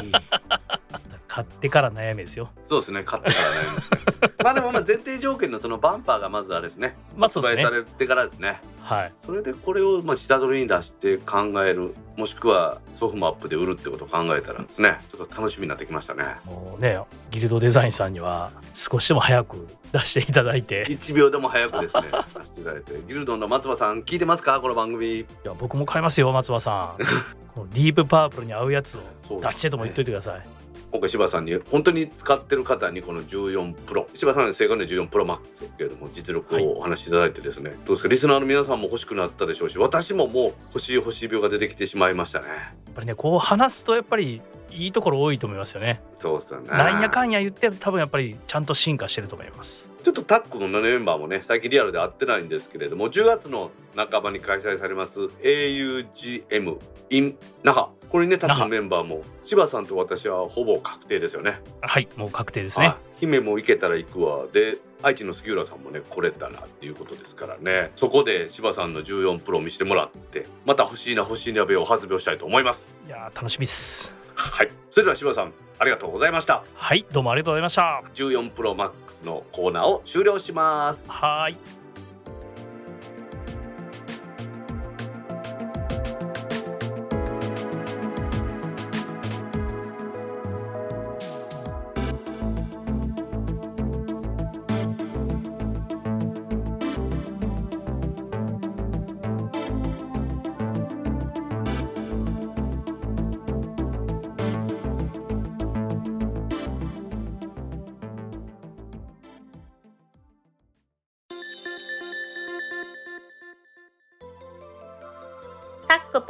[0.05, 2.51] う ん買ってから悩みですよ。
[2.67, 3.05] そうですね。
[3.05, 3.57] 買ってからね。
[4.45, 6.95] まあでもまあ前提条件のそのバンパーがまずあれですね。
[7.17, 7.63] まあそうですね。
[7.65, 8.61] 発売されてからですね。
[8.83, 9.13] はい。
[9.25, 14.99] それでこれをまあ下取りに出して考えるもしくはソフトマップで売るってことを考えたらですね。
[15.11, 16.25] ちょっと楽しみになってきましたね。
[16.45, 20.85] もうねギルドデザインさんには少しでも早く出していただいて。
[20.85, 22.03] 1秒でも早くですね。
[22.35, 23.01] 出していただいて。
[23.09, 24.61] ギルドンの松葉さん聞いてますか？
[24.61, 25.21] この番組。
[25.21, 27.03] いや僕も買いますよ松葉さん。
[27.55, 30.62] このディープパープルに合うやつを出してとも言っといてください
[30.93, 34.07] 今回柴さんに本当に使ってる方にこの14プロ。
[34.15, 38.09] 柴さんの正確に14プロマックスですけれども実力をお話しいただいてですね、どうですか？
[38.11, 42.47] リスナーの皆さんも欲しくなったでしょうし私ももう欲しい欲しい病が出てきてしまいましたね。
[42.49, 42.55] や
[42.91, 46.03] っぱりねこう話すとやっぱりいいところ多いと思いますよね。
[46.19, 46.69] そうですよね。
[46.69, 49.91] なんやかんや言って多分やっぱりちゃんと進化してると思います。
[50.05, 56.79] ちょっとタックのメンバーもね最近リアルで会ってないんですけれども10月の半ばに開催されます augm
[57.11, 59.23] in 那覇これにねタッグのメンバーも。
[59.43, 61.61] 柴さんと私はほぼ確定ですよね。
[61.81, 62.87] はいもう確定ですね。
[62.89, 64.45] あ姫も行けたら行くわ。
[64.53, 67.91] で愛知の杉浦さんもね来れたなっていうことですからね。
[67.97, 72.87] そこで柴さんの14プロを見せてもらってまた欲しいな欲しいなべを発表したいと思います。
[73.07, 74.13] いやー楽しみっす。
[74.35, 74.71] はい。
[74.91, 76.65] それでは柴さんありがとうございました。
[76.75, 78.03] はいどうもありがとうございました。
[78.15, 81.03] 14プロマックスのコーナーを終了します。
[81.09, 81.82] はーい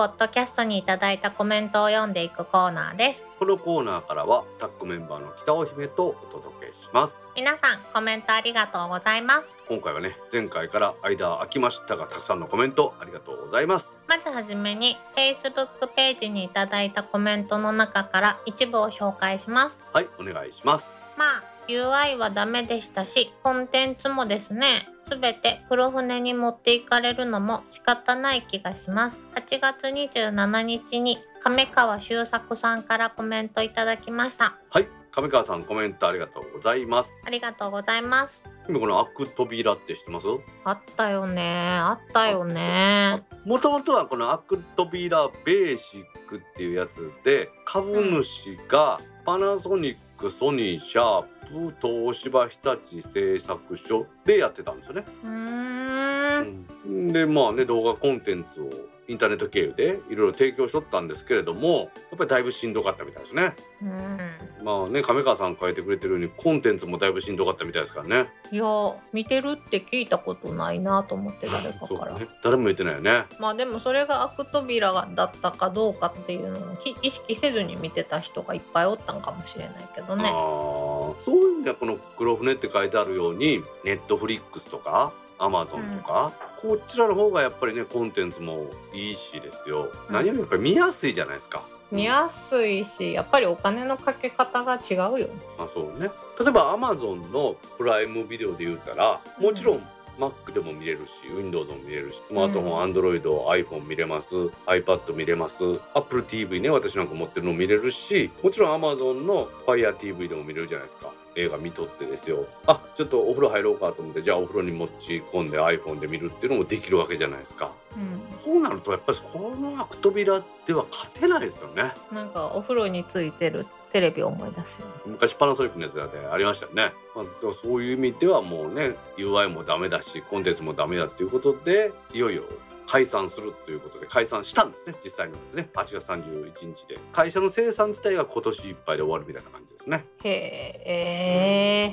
[0.02, 3.24] ポッドキャストにいただいたコメントを読んでいくコーナーです。
[3.38, 9.56] このコーナーからはタッグメンバーの北尾姫とお届けします皆さんコメントありがとうございます。
[9.68, 19.78] 今回はね前回から間空きましたがたくさんのコメントありがとうございますまずはじめに Facebook ページにいただいたコメントの中から一部を紹介します。
[19.92, 29.24] はいお願いしますまあ UI はダメでしたしコンテンツもですねすべて黒船に持っていかれるのも仕方ない気がします。
[29.34, 34.56] 8月27日に亀川修作さんからコメントいただきました。
[34.70, 37.12] はい上川さんコメントありがとうございます。
[37.26, 38.46] ありがとうございます。
[38.66, 40.26] 今このアク扉って知ってます？
[40.64, 41.76] あったよね。
[41.80, 43.22] あったよね。
[43.44, 52.56] もともとはこのアク扉ベーシックっていうやつで株主がパナソニックソニーシャープ東芝日
[52.92, 55.04] 立製作所でやってたんですよね。
[55.24, 58.70] うんでまあね動画コンテンツを
[59.12, 63.54] インターネット経由でいろいろ提供しとったんですけれどもやっぱりだいぶしんどかったみたいですね。
[63.82, 64.18] うん
[64.64, 68.30] まあね亀川さん書いてくれてるようにコンテンツもだいぶしんどかったみたいですからね。
[68.50, 68.64] いや
[69.12, 73.26] 見てるって聞いたことないなと思って誰かから、 ね誰も言ってないよね。
[73.38, 90.14] まあでもそれが悪扉だったかどうかっていうのをき意識せずに見てた人がいっぱいおったんかもしれないけどあねーそういう意味ではこの黒船って書いてあるようにネットフリックスとかアマゾンとか、こちらの方がやっぱりねコンテンツもいいしですよ、うん。
[90.14, 91.64] 何よりやっぱり見やすいじゃないですか。
[91.90, 95.28] 見やすいしやっぱりお金のかけ方が違うよね。
[95.58, 96.10] あそうね。
[96.38, 99.82] 例えばアマゾンのプライムビデオで言うたらもちろん
[100.18, 104.34] Mac でも見れるし Windows も見れるしスマートフォン、Android、iPhone 見れます
[104.66, 105.56] iPad 見れます
[105.94, 111.12] Apple TV ね私なんか持ってるの見れるしもちろん Amazon の Fire TV でも見れるじゃないですか。
[111.34, 112.46] 映画見とってですよ。
[112.66, 117.72] あちょっとお風呂入ろうかと思ってじゃあお風呂に持ち込んで iPhone で見るっていうのもできるわけじゃないですか。
[117.96, 118.20] うん。
[118.44, 121.92] そうなるとやっぱりこのアク扉では勝てないですよね。
[122.12, 124.86] なんかお風呂についてるテレビを思い出すよ。
[124.86, 132.44] ね昔パナソニックのやつでありましたよね、まあ、そういう意味ではもうね UI もダメだしコンテンツもダメだっていうことでいよいよ
[132.86, 134.96] 解散するということで解散したんですね。
[135.04, 135.70] 実際にはですね。
[135.74, 136.98] 8月31日で。
[137.12, 140.04] 会社の生産自体が今年いっぱいで終わるみたいな感じですね。
[140.24, 140.82] へ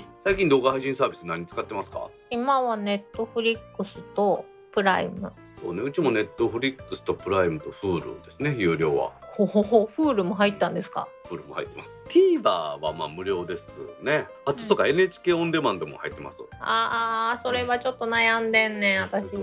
[0.01, 0.05] え。
[0.23, 2.09] 最近動画配信サービス何使ってますか？
[2.31, 5.31] 今はネットフリックスとプライム
[5.61, 5.81] そうね。
[5.81, 8.55] うちもネットフリックスとプライムと Hulu ですね。
[8.57, 9.11] 有料は。
[9.21, 9.89] ほほほ。
[9.95, 11.99] フールも入ったんですか？Hulu も入ってます。
[12.07, 14.27] TVer はまあ無料ですね。
[14.45, 16.37] あととか NHK オンデマンドも入ってます。
[16.61, 19.35] あーそれはちょっと悩んでんねん私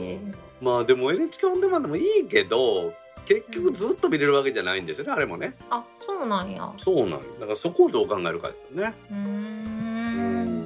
[0.60, 2.92] まあでも NHK オンデマンドもいいけど
[3.26, 5.54] 結局ずっと見れるわけじゃないんですよねあれもね。
[5.70, 6.72] あそうなんや。
[6.78, 7.20] そうなん。
[7.20, 8.94] だからそこをどう考えるかですよね。
[9.10, 10.64] うーうんん。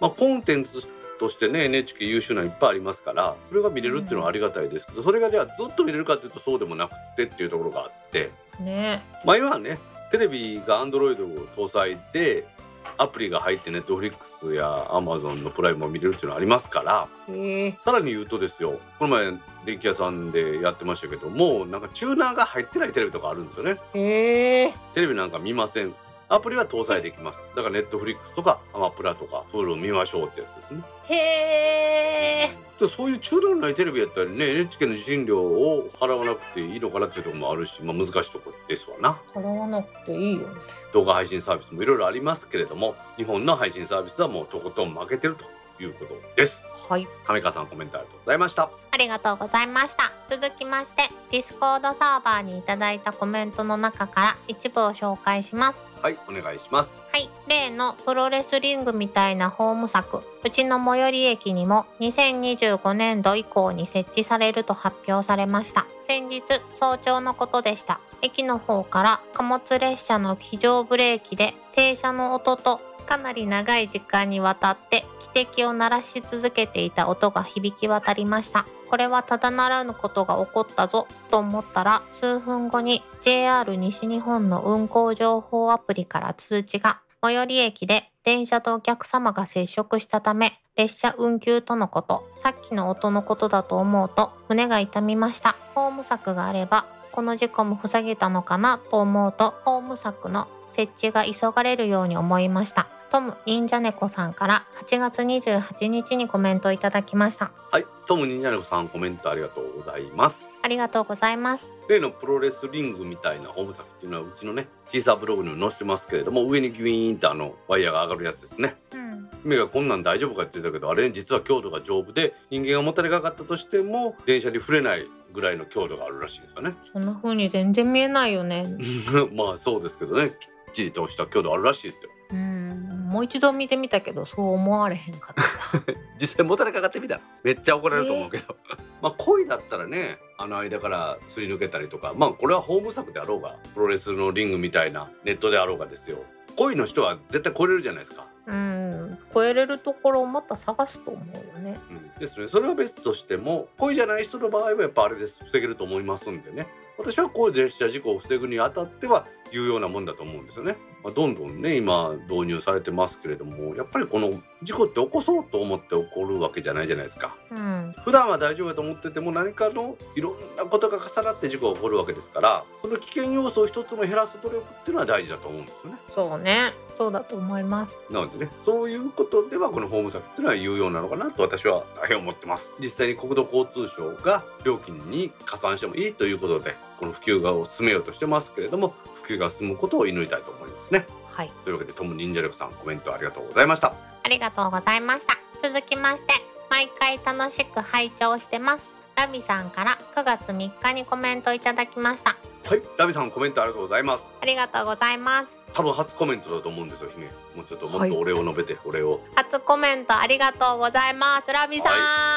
[0.00, 0.82] まあコンテンツ
[1.20, 9.02] としてね NHK 優秀なのいっぱいありますからそれが見れるっていうのはありがたいですけどそれがじゃあずっと見れるかっていうとそうでもなくてっていうところがあってね。
[9.24, 9.78] まあ今はね
[10.10, 12.48] テレビが Android を搭載で
[12.96, 17.78] アプリが入って Netflix や Amazon のプライムを見れるっていうのはありますからへえ。
[17.84, 19.32] さらに言うとですよこの前
[19.66, 23.76] 電気屋さんでやってましたけどもなんかチューナーが入ってないテレビとかあるんですよね。
[23.92, 24.74] へえ。
[24.94, 25.94] テレビなんか見ません
[26.30, 27.40] アプリは搭載できます。
[27.56, 30.82] だからネットフリックスとかアマプラとか Hulu 見ましょうってやつですね。
[31.08, 39.20] へえでそういうチューナーのないテレビやったらね NHK の受信料を払わなくていいのかなっていうところもあるし、まあ、難しいところですわな。
[39.34, 40.48] 払わなくていいよ。
[40.48, 47.06] ね動画配信サービスもいろいろありますけれども日本の配信サービスはもうとことん負けてるということですはい。
[47.24, 48.70] 亀川さんコメントありがとうございました。
[48.90, 50.12] ありがとうございました。
[50.28, 55.86] 続きましてディスコードサーバーにいただいたコメントの中から一部を紹介します。
[56.02, 56.90] はいお願いします。
[57.12, 57.30] はい。
[57.46, 65.86] 例のプロレスリングみたいなホーム作うちの最寄り駅にも2025年度以降に設置されると発表されました。
[66.08, 68.00] 先日早朝のことでした。
[68.20, 72.80] 駅の方から貨物列車の非常ブレーキで停車の音と
[73.10, 75.04] かなり長い時間にわたって
[75.34, 78.66] 汽笛を鳴らし続けていた音が響き渡りました。
[78.88, 95.56] これはただならぬことが起こったぞと思ったら数分後に JR 西日本の運行情報アプリから通知が最寄り駅で電車とお客様が接触したため列車運休とのことさっきの音のことだと思うと胸が痛みました。
[95.74, 102.86] ホーム策があればこの事故も防げたのかなと思うとホーム策の設置が急がれるように思いました。
[103.10, 107.50] トム忍者猫さんから8月28日にコメントいただきました。
[107.72, 110.48] はいトム忍者猫さんコメントありがとうございます。
[110.62, 111.72] ありがとうございます。
[111.88, 118.76] 例のプロレスリングみたいなホーム作っていうのはうちのねシーサーブログにも載せてますけれども上にギュイーンとあのワイヤーが上がるやつですね。
[118.92, 119.28] うん。
[119.42, 126.74] 姫がこんなん大丈夫かって言ってたけどあれ実は強度が丈夫で人間がもたれかかったとしても電車に触れないぐらいの強度があるらしいんですよね。
[126.92, 128.76] そんな風に全然見えないよね。
[129.34, 130.30] まあそうですけどね。
[130.30, 130.36] きっ
[130.74, 133.06] ちりとした強度あるらしいですようん。
[133.08, 135.92] もう一度見てみたけどそう思われへんかった。
[136.20, 137.16] 実際もたれかかってみた。
[137.16, 138.56] らめっちゃ怒られると思うけど、
[139.02, 142.14] まあ恋だったらねあの間からすり抜けたりとか。
[142.16, 146.18] まあこれはホーム作であろうがプロレスのリングみたいなネットであろうがですよ。
[146.56, 148.26] 恋の人は絶対超えれるじゃないですか。
[148.46, 149.18] うん。
[149.32, 151.78] 超えれるところをまた探すと思うよね。
[151.90, 152.48] うん、ですね。
[152.48, 155.42] それは別としても恋じゃない人の場合はやっぱあれです。
[155.44, 156.66] 防げると思いますんでね
[157.00, 164.30] 私はこう列車事故を防ぐにあたっては有用なもんだと思うんですよね、まあ、どんどんね今導入されてますけれどもやっぱりこの
[164.62, 167.36] 事故って起こそうと思って起こるわけじゃないじゃないですか。
[167.50, 167.94] うん。
[168.04, 175.98] 普段は大丈夫だと思ってても何かのいろんなことが重なって事故が起こるわけですからその危険要素を一つも減らす努力っていうのは大事だと思うんですよね。
[176.08, 176.72] そうね。
[176.94, 177.98] そうだと思います。
[178.10, 182.70] なのでねそういうことではこのホーム策っていうのは有用なのかなと私は大変思ってます。
[182.78, 191.06] 実際に国土交通省が料金に加算してもいいということでこの普及がを進めようとしてますけれども普及が進むことを祈りたいと思いますね。
[191.32, 191.50] はい。
[191.64, 193.94] というわけでトム忍者力さんコメントありがとうございました。
[194.22, 195.38] ありがとうございました。
[195.62, 196.34] 続きまして
[196.68, 198.94] 毎回楽しく拝聴してます。
[199.16, 202.36] ラビさんから9月3日にコメントいただきました。
[202.64, 204.26] はいラビさんコメントありがとうございます。
[204.40, 205.58] ありがとうございます。
[205.72, 208.10] 多分初コメントだと思うんですよ姫もうちょっともっはい。
[208.10, 209.20] とお礼を述べて、お礼を。
[209.34, 211.90] 初コメントありがとうございますラビさ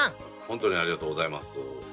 [0.09, 1.47] ん、本当にありがとうございます。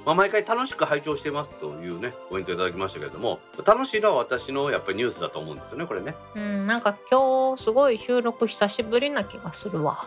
[0.05, 10.07] まあ、毎回楽しく拝聴してますというねコメントいただきましたけれども楽しいのは私のやっぱりニュースだと思うんですよねこれねうん、なんか今日すごい収録久しぶりな気がするわ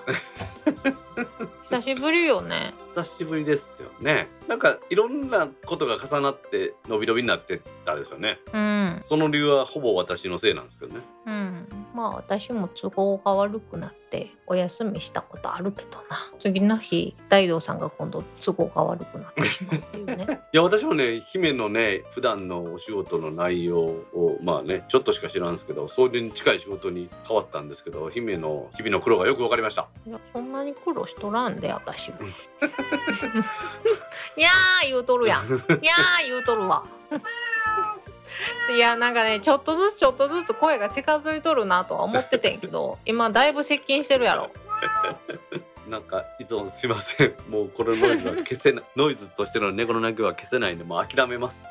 [1.64, 2.74] 久しぶりよね。
[2.93, 4.28] 久しぶりですよね。
[4.47, 8.39] なんかいろんなことが重なって伸び伸びになってったですよね。
[8.51, 8.99] うん。
[9.01, 11.01] その理由はほぼ私のせいなんですけどね。
[11.26, 11.68] うん。
[11.95, 16.32] まあ私も都合が悪くなってお休みしたことあるけどな。
[16.39, 20.41] 次の日大道さんが今度都合が悪くなってしまうっていうね。
[20.51, 29.88] いや私もね姫のね普段のお仕事の内容をまあねちょっとしか知らんですけどそれに近い仕事に変わったんですけど姫の日々の苦労がよく分かりました。
[30.05, 32.11] いやそんなに苦労しとらんで私。
[32.11, 32.17] も
[34.35, 35.45] いやー言うとるやん。
[35.47, 36.83] いやー言うとるわ。
[38.75, 44.49] いやなんかねちょっとずつちょっとずつ声が近づいとるなとは思っててんけど 今だいぶ接近してるやろ。
[45.87, 47.35] なんかいつもすいません。
[47.49, 48.83] もうこのノイズは消せない。
[48.95, 51.61] ノイズとしての猫の鳴きは消せないんでもう諦めます。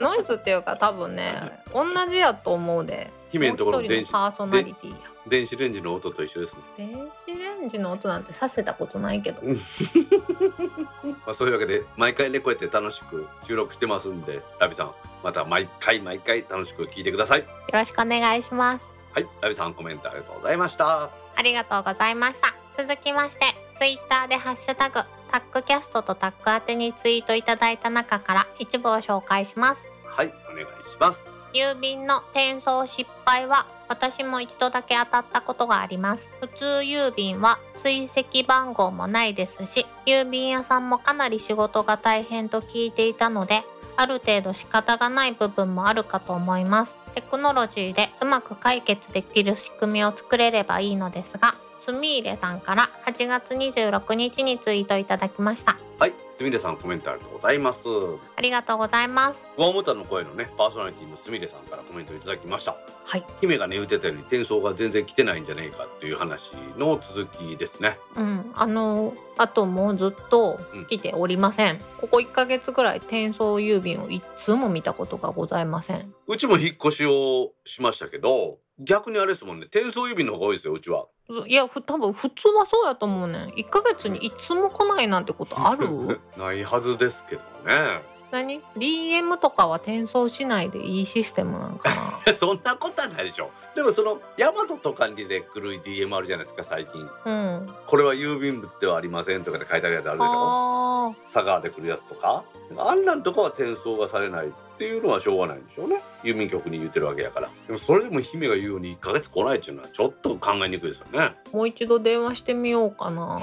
[0.00, 3.10] ノイズっていうか多分ね同じやと思うで。
[3.30, 4.96] 姫のところの電子パーソナリティや
[5.26, 9.40] 電子レンジの音と一緒ですね、電子レンジの音なんてさせたことないけど。
[11.24, 17.40] まあ、そういうわけで毎回ねこうやって楽しく収録してますんでラビさんまた毎回毎回楽しく聞いてください。
[17.40, 18.90] よろしくお願いします。
[19.12, 21.10] はいラビさんコメントありがとうございました。
[21.34, 22.54] ありがとうございました。
[22.76, 23.44] 続きまして
[23.76, 25.00] ツイッターでハッシュタグ
[25.30, 29.90] タックキャストとタック宛てにツイートいただいた中から一部を紹介します。
[30.04, 36.30] はいお願いします郵便の転送失敗は私も一度だけ当たったことがあります。
[36.40, 43.64] 普通郵便は追跡番号もないですし郵便屋さんもかなり仕事が大変と聞いていたので
[43.96, 46.98] ある程度仕方がない部分もあるかと思います。
[47.14, 55.76] テクノロジーでうまく解決できる仕組みを作れればいいのですがすみいれさんから8月26日にツイートいただきました。
[55.98, 57.88] はいすみれさんコメントありがとうございます。
[58.36, 59.48] ありがとうございます。
[59.56, 62.76] ワモタの声のねパーソナリティのすみれさんからコメントいただきました。
[63.04, 63.24] はい。
[63.40, 67.98] 姫がね言ってたように転送が全然来てないんじゃねえかっていう話の続きですね。
[68.14, 68.52] うん。
[68.54, 76.14] あのあともうずっと来ておりません、ここ1ヶ月ぐらい転送郵便を一通も見たことがございません。
[76.28, 79.66] うちも引っ越しをしましたけど逆にあれですもんね。
[79.66, 81.06] 転送郵便の方が多いですようちは。
[81.46, 83.48] いやふ多分普通はそうやと思うねん。
[83.50, 86.20] 1ヶ月に一通も来ないなんてことある？
[86.36, 88.02] ないはずですけどね
[88.32, 91.90] 何 ?DM とかは転送しないでいいシステムなんか
[92.26, 92.32] な？
[92.34, 93.50] そんなことはないでしょ。
[93.74, 97.06] でもそのヤマトとかにで来る DM あるじゃないですか最近。
[97.26, 97.74] うん。
[97.86, 101.08] これは郵便物ではありませんとかで書いてあるやつあるでしょ。
[101.10, 102.42] あ佐川で来るやつとか。
[102.78, 106.02] あんなんとかは転送がされないっていうのはしょうがないんでしょうね。
[106.22, 107.50] 郵便局に言ってるわけやから。
[107.66, 111.34] でもそれでも姫が言うように1ヶ月来ないっていうのはちょっと考えにくいですよね。
[111.52, 113.40] ーもう一度電話してみようかな。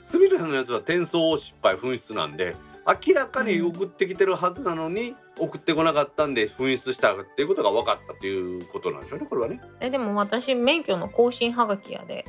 [0.00, 2.54] スミレさんのやつは転送失敗紛失なんで
[2.86, 9.60] 明らかに送ってきてるはずなのに、送ってこなかったんで紛失したっていうことが分かったっていうことなんでしょうねこれはね。
[9.80, 12.26] えでも私免許の更新はがきやで。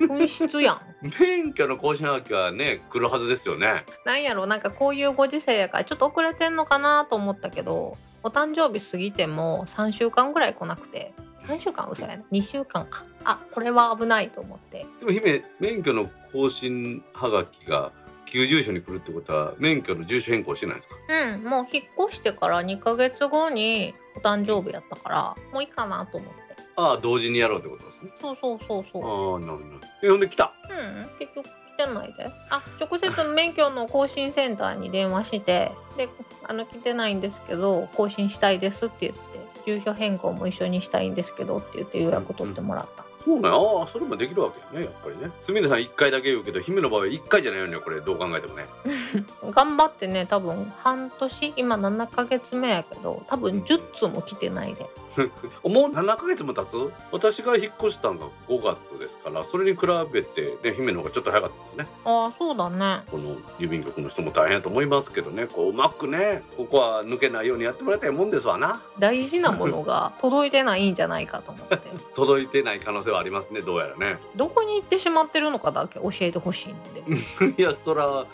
[0.00, 0.80] 紛失やん。
[1.20, 3.84] 免許の更新はがきはね来るはずですよね。
[4.04, 11.12] なんやろなんかこういうご時世やからちょっと遅れてんのかなと思ったけどお誕生日過ぎても3週間ぐらい来なくて。
[11.46, 13.04] 3週間嘘やね2週間か。
[13.24, 14.86] あこれは危ないと思って。
[15.00, 17.92] でも姫免許の更新はがきが
[18.30, 20.96] 旧住所に来るってことは免許の住所変更してないんですか？
[21.08, 26.38] うんもう引っ越してから2ヶ月後にお誕生日やったからもういいかなと思って。
[26.76, 28.12] ああ同時にやろうってことですね。
[28.20, 29.34] そうそうそうそう。
[29.34, 29.64] ああなるほど
[30.02, 30.52] えほんで来た？
[30.70, 36.08] うん結局来てないであ直接免許の更新センターに電話してで
[36.44, 39.20] あの来てないんですけど更新したいですって言って
[39.66, 45.30] 住所変更も一緒にしたいんですけどって言って予約取ってもらった、そうねああそれもできるわけよねやっぱりね。
[45.42, 48.66] すみれさん1回だけ言うけど姫の場合1回じゃないよねこれどう考えてもね。
[49.50, 54.86] 頑張ってね多分半年今7ヶ月目やけど多分10通も来てないで。
[55.64, 56.92] もう7ヶ月も経つ？
[57.12, 61.98] 私が引っ越したのが5月ですからそれに比べて、ね、姫の方がちょっと早かったですね。
[62.04, 63.02] ああそうだね。
[63.10, 65.46] この郵便局の人も大変やと思いますけどね。
[65.46, 68.80] こううまくねここは抜けないようにやってもらいたいもんですわな。
[68.98, 71.78] 大事なものが 届いてないんじゃないかと思って。
[72.14, 74.18] 届いてない可能性はありますねどうやらね。
[74.36, 77.56] どこに行ってしまってるのかだけ教えてほしいんで。
[77.58, 78.26] いやそら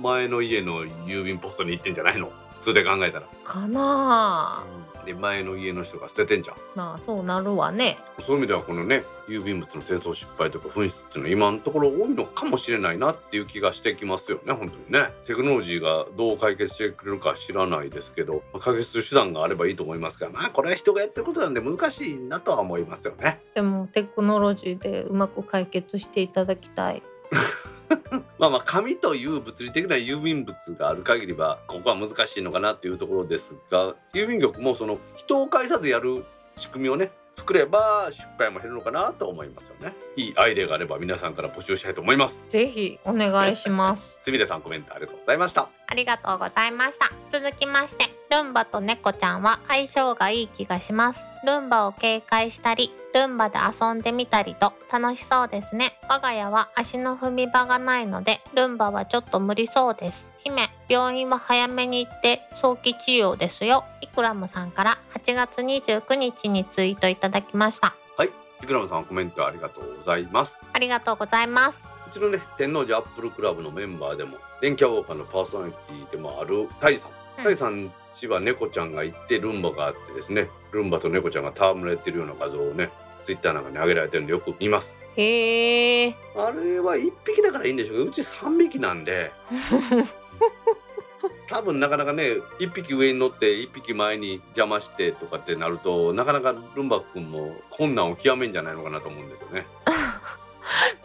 [0.00, 3.26] 前の家の郵便ポストに行ってんじゃないの普通で考えたら。
[3.44, 4.88] かなあ。
[5.08, 6.56] で前の家の人が捨ててんじゃん。
[6.74, 7.96] まあそうなるわね。
[8.20, 15.10] そういう意味ではこのね郵便物の転送失敗とか紛失っていうのは今のところ多いのかもしれないなっていう気がしてきますよね本当にね。
[15.24, 23.40] テクノロジーがどう解決してくれるか知らないですけど、まあ解決する手段があればいいと思いますがまあこれは人がやってることなんで難しいなとは思いますよね。
[23.54, 27.02] でもテクノロジーでうまく解決していただきたい
[28.38, 36.24] まあまあ紙という物理的な郵便物がある限りはここは難しいのかなっていうところですが郵便局もその人を介さずやる
[36.56, 39.94] 仕組みをね作れば失敗も減るのかなと思いますよね。
[40.16, 42.36] いいアイデアがあれば皆さんから募集したいと思います。
[42.48, 44.18] ぜひお願いします。
[44.20, 45.68] すみれさんコメントありがとうございました。
[45.86, 47.10] ありがとうございました。
[47.30, 51.24] 続きましてルンバと猫ちゃんは相性がいい気がします。
[51.46, 55.98] ルンバを警戒したりルンバで遊んでみたりと楽しそうですね。
[56.08, 60.28] 我が家は足の踏み場がないのでルンバはちょっと無理そうです。
[60.38, 63.84] 姫病院は早めに行って早期治療ですよ。
[64.00, 67.94] イクラムさんから8月29日にツイートいただきました。
[68.16, 68.30] はい
[68.62, 70.60] イクラムさんコメントありがとうございます。
[70.72, 71.88] ありがとうございます。
[72.08, 77.10] うちのね天王寺アップルクラブのメンバーでも電気屋ウォーカーのパーソナリティでもあるタイさん
[77.42, 82.90] タイさんちは猫ちゃんがいてルンバがあってですねルンバと猫ちゃんが戯れてるような画像をね
[83.24, 84.96] ツイッターなんかに上げられてるんでよく見ます。
[85.16, 89.32] へえあれは1匹だからいいんでしょうけどうち3匹なんで
[91.48, 99.66] 多分なかなかね1匹上に乗って1匹前に邪魔してとかってなるとなかなかルンバくんも困難を極めんじゃないのかなと思うんですよね。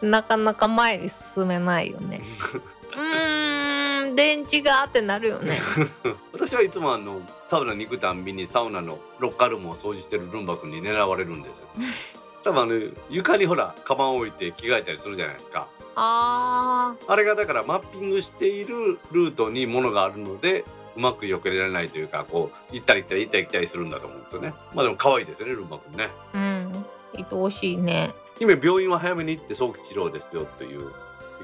[0.02, 2.20] なかなか前に進めないよね
[2.96, 5.60] うーん電池がってなるよね
[6.32, 11.66] 私はいつもあのサウナに行くたんびにサウナのロッカールームを掃除してるルンバくんに狙われるんですよ。
[12.44, 12.74] 多分あの
[13.08, 15.66] 床にほらカバンを置いて着替えたりするじゃないですか。
[15.96, 20.64] ああれがだからマッピングしているルートに物があるので
[20.96, 24.54] うまく避けられないというかこう行ったり来たり行ったり来たりするんだと思うんですよね。
[24.74, 26.10] まあでも可愛いですよねルンバくんね。
[26.34, 26.84] ーうん
[27.16, 30.92] 愛おしいね姫病院は早めに行って早期治療ですよという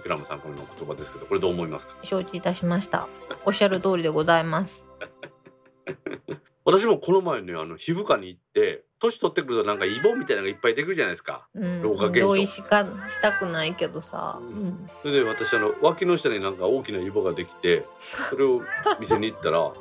[0.00, 1.94] イクラムさんからの言葉ですけどこれどう思いますか？
[2.02, 3.06] 承知いたしました。
[3.44, 4.86] おっしゃる通りでございます。
[6.64, 11.48] 私もこの前ねあの皮膚科に行って年取ってくるとなんかイボみたいなのがいっぱいできるじゃないですか。
[11.54, 12.28] うん老化現象。
[12.28, 14.66] 同意しかしたくないけどさ、ううん。
[14.68, 17.86] んそれで私あの脇の下になんか大きなイボができて
[18.28, 18.62] それを
[19.00, 19.72] 店に行ったらうん。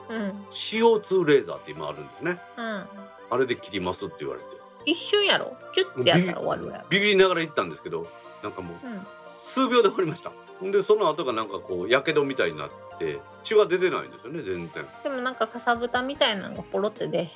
[0.51, 2.39] CO2 レーザーって今あるんですね。
[2.57, 2.65] うん、
[3.29, 4.47] あれで切りますって言われて。
[4.85, 5.55] 一瞬やろ？
[5.75, 8.07] チュッてやったら終わるやろ、ビビりながら行ったんですけど
[8.41, 9.05] なんかもううん、
[9.59, 10.31] 数秒で終わりました。
[10.61, 14.85] でその後がなんかこうやけどみたいになって血が出てないんですよね全然。
[15.03, 17.27] でもなんかかさぶたみたいなのがポロって出へん？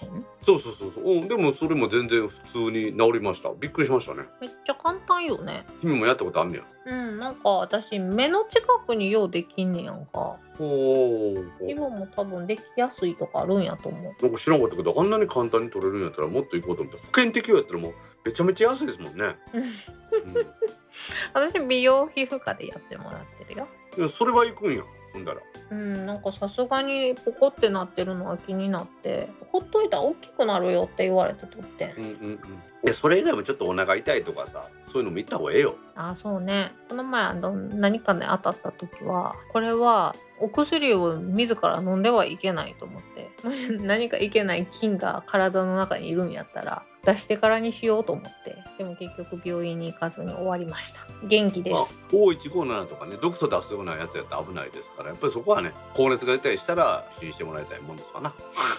[0.43, 1.03] そうそうそうそう。
[1.05, 3.51] うんでもそれも全然普通に治りました。
[3.53, 4.24] びっくりしましたね。
[4.41, 5.65] めっちゃ簡単よね。
[5.82, 6.63] 君もやったことあんねや。
[6.86, 10.38] うんなんか私目の近くにようできんねやんか。
[10.59, 14.03] おー今も多分できやすいとかあるんやと思う。
[14.21, 17.93] なんか知らんかったけどあんなに簡単に取れるんやったらもっと行こうと思って保険適用やったらもう
[18.26, 19.63] めちゃめちゃ安いですもんね、うん。
[19.63, 20.47] うん
[21.34, 23.68] 私美容皮膚科でやってもらってるよ。
[23.98, 24.84] いやそれは行くんや。
[25.14, 25.41] ほんだら。
[25.72, 32.39] うんなんかさすがにポコってなってるのは気になってほっといたら大きくなるよって言われてとってうんうんうん。
[32.84, 35.76] でそれ以外もちょっとお腹痛いとかさそういうのも行った方がええよ。
[35.96, 36.74] ああそうね。
[36.89, 43.32] この前あの何かで当たった時はこれはお薬を自ら飲んではいけないと思って。
[43.82, 48.64] 何かいけない菌が体の中にいるんやったら出してからにしようと思って。
[48.78, 51.01] でも結局病院に行かずに終わりました。
[51.24, 58.34] 元気でまあす、O157 とかね毒素出すようなやつやったら危ないですからやっぱりそこはね高熱が出たりしたら受診してもらいたいもんですわな。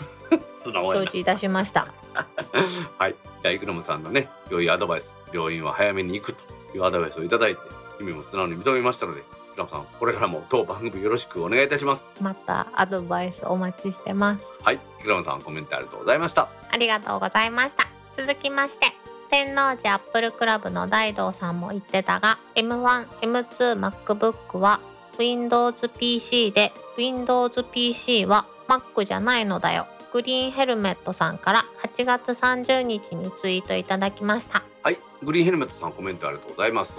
[0.58, 1.06] 素直やな。
[1.06, 1.88] 承知いたしました。
[2.98, 3.14] はい。
[3.42, 6.42] じゃあイクラムさんのね良いアドバイス病院は早めに行くと
[6.74, 7.60] いうアドバイスをいただいて
[7.98, 9.22] 君も素直に認めましたのでイ
[9.52, 12.10] クラムさんこれからも当番組よろしくお願いいたします。
[12.20, 14.52] またアドバイスお待ちしてます。
[14.62, 14.76] はい。
[15.00, 16.48] イクラムさんコメントありがとうございました。
[16.70, 18.86] ありがとうございました続きまして
[19.30, 24.80] 天王寺アップルクラブの大道さんも言ってたが M1M2MacBook は
[25.18, 29.86] Windows PC で Windows PC は Mac じゃないのだよ。
[30.12, 34.62] グリーンヘルメットさんから8月30日にツイートいただきました。
[34.82, 36.92] はいグリーンヘルメットさんコメントありがとうございます。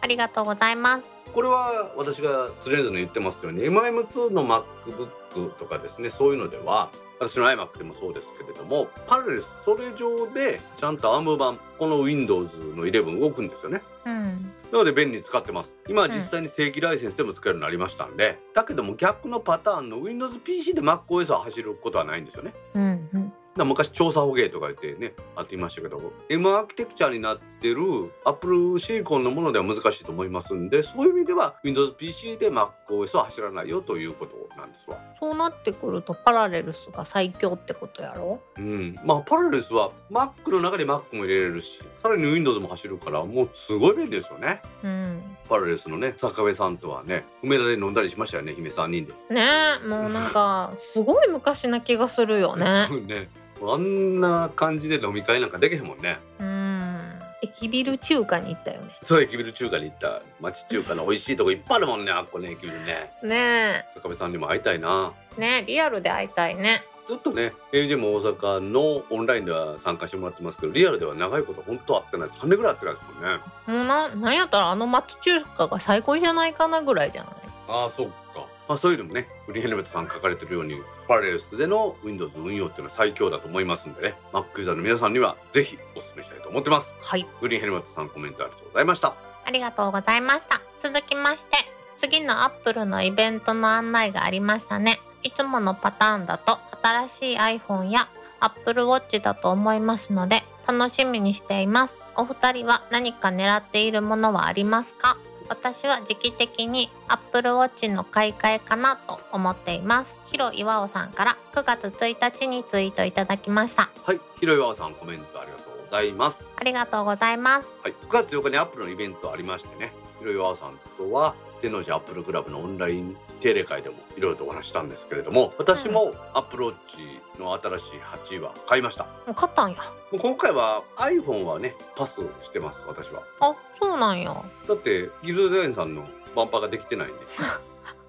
[0.00, 1.14] ありがとうございます。
[1.34, 6.88] これは私が常々言ってますように MM2 の MacBook とかですねそういうのでは
[7.18, 13.82] 私の iMac でもそうですけれどもパラレルそれ上でちゃんと ARM 版この Windows の11動くんですよね。
[14.04, 14.52] うん。
[14.72, 15.74] なので便利に使ってます。
[15.88, 22.54] 今は実際に正規ライセンスでも使えるようになりましたんで、だけども逆のパターンの Windows PC で MacOS は走ることはないんですよね。
[22.74, 23.27] うんうん
[23.58, 27.76] だ昔調査捕鯨とか言ってねあって言いましたけど M アーキテクチャになってる
[28.24, 34.98] Apple シリコンのものでは難しいと思いますんでそういう意味では Windows PC で MacOS は走らないよということなんですわ。
[35.20, 38.40] そうなってくるとパラレルスが最強ってことやろ？
[38.56, 44.62] うん、まあパラレルスは Mac の中で Mac も入れれるしさらに Windows も走るからもうすごい便利ですよね。
[44.82, 49.12] うんパラレルスのね坂部さんとはね梅田で飲んだりしましたよね姫3人で。
[49.34, 49.46] ね
[49.82, 53.28] えもうなんかすごい昔な気がするよね そうね
[53.62, 56.18] あんな感じで飲み会なんかできへんもんね。
[56.38, 57.18] うん。
[57.40, 58.96] 駅ビル中華に行ったよね。
[59.02, 60.22] そう駅ビル中華に行った。
[60.40, 63.10] 町中華の美味しいとこいっぱいあるもんねあっこね駅ビルね。
[63.22, 65.12] ね坂部さんにも会いたいな。
[65.36, 66.82] えねえリアルで会いたいね。
[67.06, 72.28] ずっとね AJ も大阪のオンラインでは参加してもらってますけどリアルでは長いこと本当会ってない。
[72.28, 73.38] です3年ぐらい会ってないですもんね。
[73.66, 77.32] もうななんやったらあの町中華が最高じゃないかなぐらいじゃない？
[77.68, 80.76] ああそっかまあそういうのもねグリーンヘルメットさん書かれてるように
[81.08, 86.94] パラレルスでの Windows 運用っていうのは最強だと思いますんでね Mac ユーザーの皆さんにはぜひお勧めしたいと思ってます。
[87.00, 87.26] はい。
[87.40, 89.14] グリーンヘルメットさんコメントありがとうございました。
[89.44, 90.60] ありがとうございました。
[90.82, 91.56] 続きまして
[91.96, 95.00] 次のアップルのイベントの案内がありましたね。
[95.22, 98.08] いつものパターンだと新しい iPhone や
[98.40, 102.04] Apple Watch だと思いますので楽しみにしています。
[102.16, 105.16] お二人は何か狙っているものはありますか？
[105.48, 110.20] 私は時期的に Apple Watch の買い替えかなと思っています。
[110.24, 113.90] ヒロ岩尾さんから9月1日にツイートいただきました。
[114.04, 116.48] はいひろいわさんコメントありがとうございます。
[116.56, 117.74] ありがとうございます。
[117.82, 129.04] はい、9月8日にアップルのイベントありましてね、いろいろあさんとは天王寺アップルクラブのオンライン定例会でもいろいろとお話ししたんですけれども、私もアップルウォッチの新しい8は買いました。
[129.04, 129.76] もう買ったんや
[130.10, 133.22] もう今回は iPhone はね、パスしてます、私は。
[133.40, 134.34] あそうなんや
[134.66, 137.14] だって、ギルドデザインさんのバンパーができてないんで。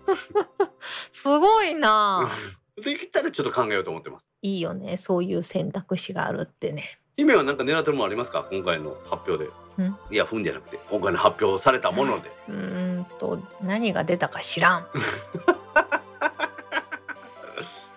[1.14, 2.30] すごいな
[2.78, 4.28] できたらちょっと考えようと思ってます。
[4.42, 8.46] いいよねそういう選択肢があるってね姫はなんか狙ってるものありますか？
[8.50, 9.50] 今回の発表で。
[9.84, 12.32] んいや、踏んじゃなくて、今回の発表されたもので。
[12.48, 14.88] うーんと何が出たか知らん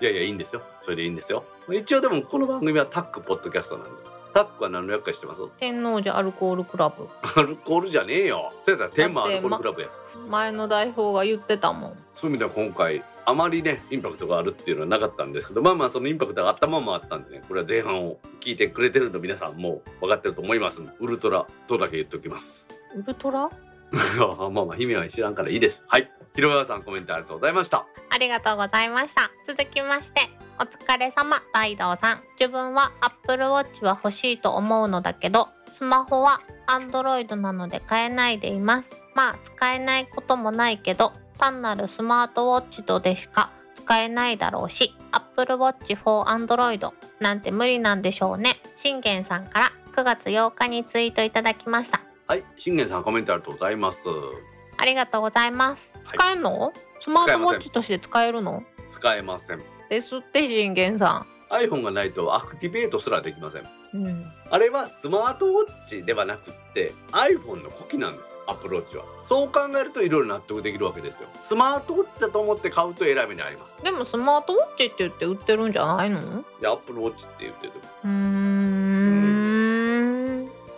[0.01, 0.63] いやいや、いいんですよ。
[0.83, 1.45] それでいいんですよ。
[1.71, 4.05] 一応でもこの番組はタックポッドキャストなんです。
[4.33, 5.41] タックは何の役かしてます？
[5.59, 7.09] 天王寺アルコールクラブ。
[7.37, 8.51] アルコールじゃねえよ。
[8.63, 9.89] そうやったら天満アルコールクラブや。
[10.29, 11.97] 前の代表が言ってたもん。
[12.15, 20.83] そういう意味では今回あまりねインパクトがあるっていうのはなかったんですけどまあまあそのインパクトがあったままあったんでねこれは前半を聞いてくれてるの皆さんもう分かってると思います。
[21.01, 22.67] ウルトラとだけ言っておきます。
[22.95, 23.49] ウルトラ？
[24.51, 25.85] まあまあ姫は知らんからいいです。
[25.87, 26.11] はい。
[26.35, 27.87] 広川さんコメントありがとうございました。
[28.11, 29.31] ありがとうございました。
[29.47, 30.31] 続きまして
[30.63, 32.23] お疲れ様大道さん。
[32.39, 38.95] 自分は Apple Watch は欲しいと思うのだけどスマホは Android なので買えないでいます。
[39.17, 48.61] まあ使えないこともないけど単なるスマートウォッチとでしか使えないだろうし Apple Watch for Android なんて無理なんでしょうね。
[48.77, 52.01] 信玄さんから9月8日にツイートいただきました。
[52.29, 53.99] はい信玄さんコメントありがとうございます。
[54.77, 55.91] ありがとうございます。
[56.05, 56.17] はい。
[56.17, 58.63] 使えるの、スマートウォッチとして使えるの？
[58.93, 63.63] 使えませんですって信玄さ iPhone がないとアクティベートすらできません。
[63.63, 64.33] んうん。
[64.49, 68.31] あれはスマートウォッチではなくって iPhone の呼気なんです。
[68.47, 69.05] アプローチは。
[69.23, 71.29] そう考えるといろいろ納得できるわけですよ。
[71.43, 73.85] スマートウォッチだと思って買うと選びにあります。
[73.85, 76.21] でもスマートウォッチって言って売ってるんじゃないの？
[76.21, 78.17] うでアップルウォッチって言ってるーん。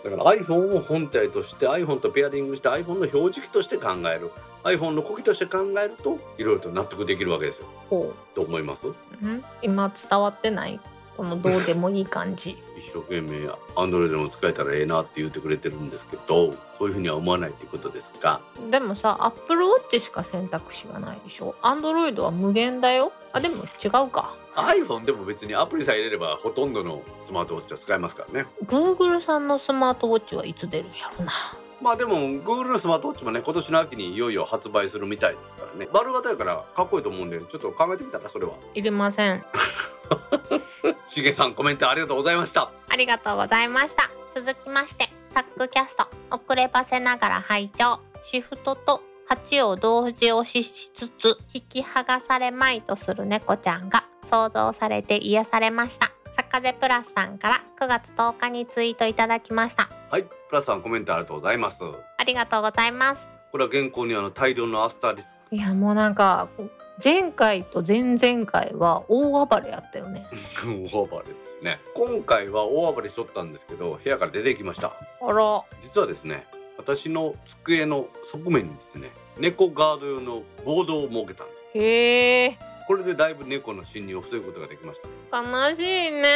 [0.03, 4.29] だから iPhone を本体として iPhone とペアリングして iPhone の表示器として考える
[4.65, 7.67] iPhone の呼気として考えるといろいろと納得できるわけですよ。
[7.89, 8.87] ほと思います？
[8.87, 10.79] う、うん、今伝わってない
[11.15, 12.57] このどうでもいい感じ。
[12.77, 18.41] 一生懸命 Android でも使えたらええなって言ってくれてるんですけどそういうふうには思わないっていうことですが。
[18.69, 21.55] でもさアップルウォッチしか選択肢がないでしょ？
[21.61, 23.13] アンドロイドは無限だよ？
[23.31, 24.35] あでも違うか。
[24.55, 28.47] iPhone でも別にアプリさえ入れればほとんどのスマートウォッチは使えますからね。
[28.65, 31.31] Google さんのスマートウォッチはいつ出るんやろな
[31.81, 35.87] まあでも Google のスマートウォッチもね今年の秋にいよいよ発売するみたいですからね。
[35.93, 38.53] 丸型やからかっこいいと思うんでちょっと考えてみたらそれは。
[38.73, 39.43] いりません。
[41.07, 42.71] しげさんコメントありがとうございました。
[42.89, 44.09] ありがとうございました。
[44.33, 47.99] 続きましてタックキャスト遅ればせながら拝聴。
[48.23, 56.11] シフトと8を同時押ししつつ引き剥がされまいとする猫ちゃんが想像されて癒されました。
[56.31, 59.89] 坂瀬プラスさんから9月10日にツイートいただきました。
[60.09, 60.23] はい。
[60.23, 61.83] プラスさんコメントありがとうございます。
[62.17, 63.29] ありがとうございます。
[63.51, 66.49] これは原稿にあの大量のアスターリスいやもうなんか
[67.01, 70.27] 前回と前々回は大暴れやったよね。
[70.55, 71.79] ク 大暴れですね。
[71.93, 74.93] 今回は大暴れしとったんですけど部屋から出てきました。
[75.21, 75.63] あら。
[75.81, 76.47] 実はですね
[76.77, 81.77] 私の机の側面にですね猫ガード用のボードを設けたんです。
[81.77, 82.57] へえ。
[82.87, 85.41] これでだいぶ猫の侵入を防ぐことができました。
[85.41, 86.29] 悲しいね。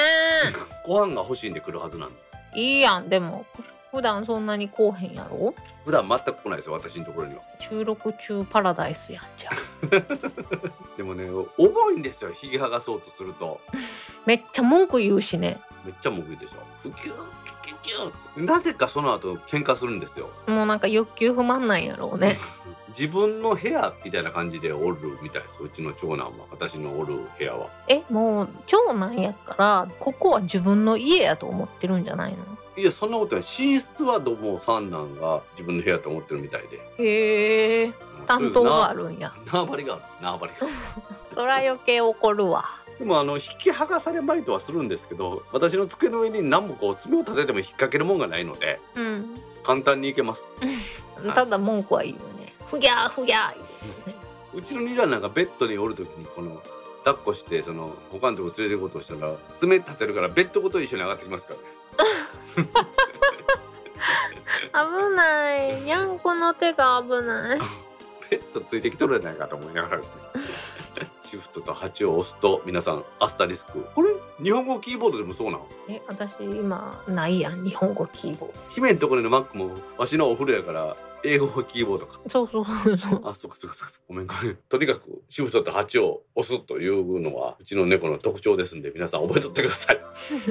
[0.86, 2.30] ご飯が欲しいんで来るはずなんで。
[2.56, 3.08] いいやん。
[3.08, 3.46] でも
[3.92, 5.54] 普段そんなにこうへんやろ？
[5.86, 7.42] 普段全く来ないですよ私のところには。
[7.60, 9.90] 収録中パラダイスやんじゃん
[10.98, 11.26] でもね
[11.58, 13.60] 重いんですよひげ剥がそうとすると。
[14.26, 15.60] めっちゃ文句言うしね。
[15.84, 16.56] めっちゃ重いでしょ。
[16.82, 17.14] ふきゅー
[17.64, 20.30] キュキュキュなぜかその後喧嘩するんですよ。
[20.48, 22.38] もうなんか欲求不満なんやろうね。
[22.90, 26.46] 自分の部屋みたいな感じでおるみたいですうちの長男は。
[26.52, 27.68] 私のおる部屋は。
[27.88, 32.38] えもう長男やからここは自分の家やと思ってるんじゃないの？
[32.80, 33.46] いやそんなことない。
[33.46, 36.80] 寝室はどうも三男が自分の部屋と思ってるみたいで。
[36.98, 37.94] へえ。
[38.26, 39.34] 担当があるんや。
[39.46, 40.04] 縄張りがある。
[40.22, 40.68] 縄張りが
[41.36, 42.66] そら余計怒るわ。
[42.98, 49.36] でもあの引き剥がされまいとはするんですけど私の机の上に何もこう爪を立てても引っ掛けるもんがないのでうん。
[49.64, 50.46] 簡単にいけます。
[51.36, 52.54] ただ文句は言うね。
[52.70, 53.54] ふぎゃーふぎゃ
[54.54, 56.62] うちの兄ちゃんなんかベッドにおる時にこの
[57.04, 61.66] 抱っこしてその他のとこ連れて行こうとしたら爪立てるからベッドごと一緒に上がってきますからね
[62.56, 62.66] 危
[65.16, 65.82] ない。
[65.82, 67.60] にゃんこの手が危ない。
[68.30, 70.14] ペットついてきとるやないかと思いながらですね。
[71.30, 73.86] シフトと8を押すと皆さんアスタリスク。
[73.94, 74.10] これ
[74.42, 78.60] 日本語キーボードでもそうなのえ私今ないやん日本語キーボード。
[78.72, 79.70] 姫んところのマックも
[80.00, 82.20] わしのお風呂やから英語キーボードか。
[82.28, 83.22] そうそうそうそう。
[83.26, 84.00] あ、そうかそうかそうか。
[84.08, 84.58] ごめんごめん。
[84.70, 90.00] とにかく、シフトと8を押すというのは、うちの猫の特徴ですんで、皆さん覚えとってください。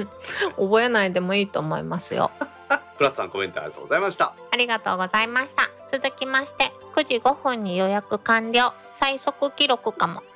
[0.57, 2.29] 覚えないでもいいと思いますよ。
[2.97, 4.35] プラスさんコメントありがとうございました。
[4.51, 5.69] ありがとうございました。
[5.91, 8.73] 続きまして9時5分に予約完了。
[8.93, 10.19] 最速記録かも。
[10.19, 10.28] あ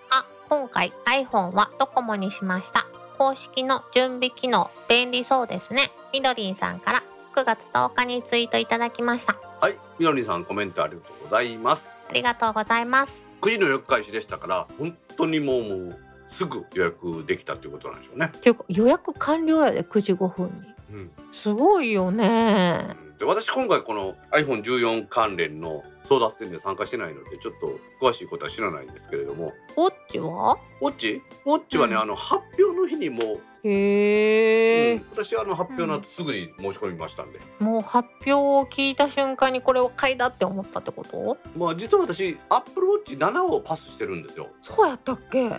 [0.50, 2.86] 今回 iPhone はドコモにしました。
[3.18, 5.92] 公式の準備機能便利そうですね。
[6.12, 7.04] みどりんさんから
[7.36, 9.36] 9月10日にツイートいただきました。
[9.60, 11.96] はい、みのりさんコメントありがとうございます。
[12.10, 13.26] ありがとうございます。
[13.42, 18.32] 9時の予約開始でしたから、本当にもう、もうすぐ予約できたということなんでしょうね。
[18.36, 21.12] っていうか予約完了やで9時5分にうん。
[21.32, 22.96] すごいよね。
[23.20, 29.54] で私今回この iPhone14 関連の争奪戦で参加してないのでちょっと詳しいことは知らないんですけれども。
[29.78, 30.58] ウォッチは？
[30.82, 31.22] ウォッチ？
[31.46, 32.02] ウォッチはね、うん。
[32.02, 35.06] あの発表の日にもうへえ、うん。
[35.12, 41.38] 私はあの発表の後すぐに申し込みましたんで、もう発表を聞いた瞬間にこれを買いだって思ったってこと？
[41.56, 44.50] まあ実は私アップルウォッチ7をパスしてるんですよ。
[44.62, 45.50] そうやったっけ？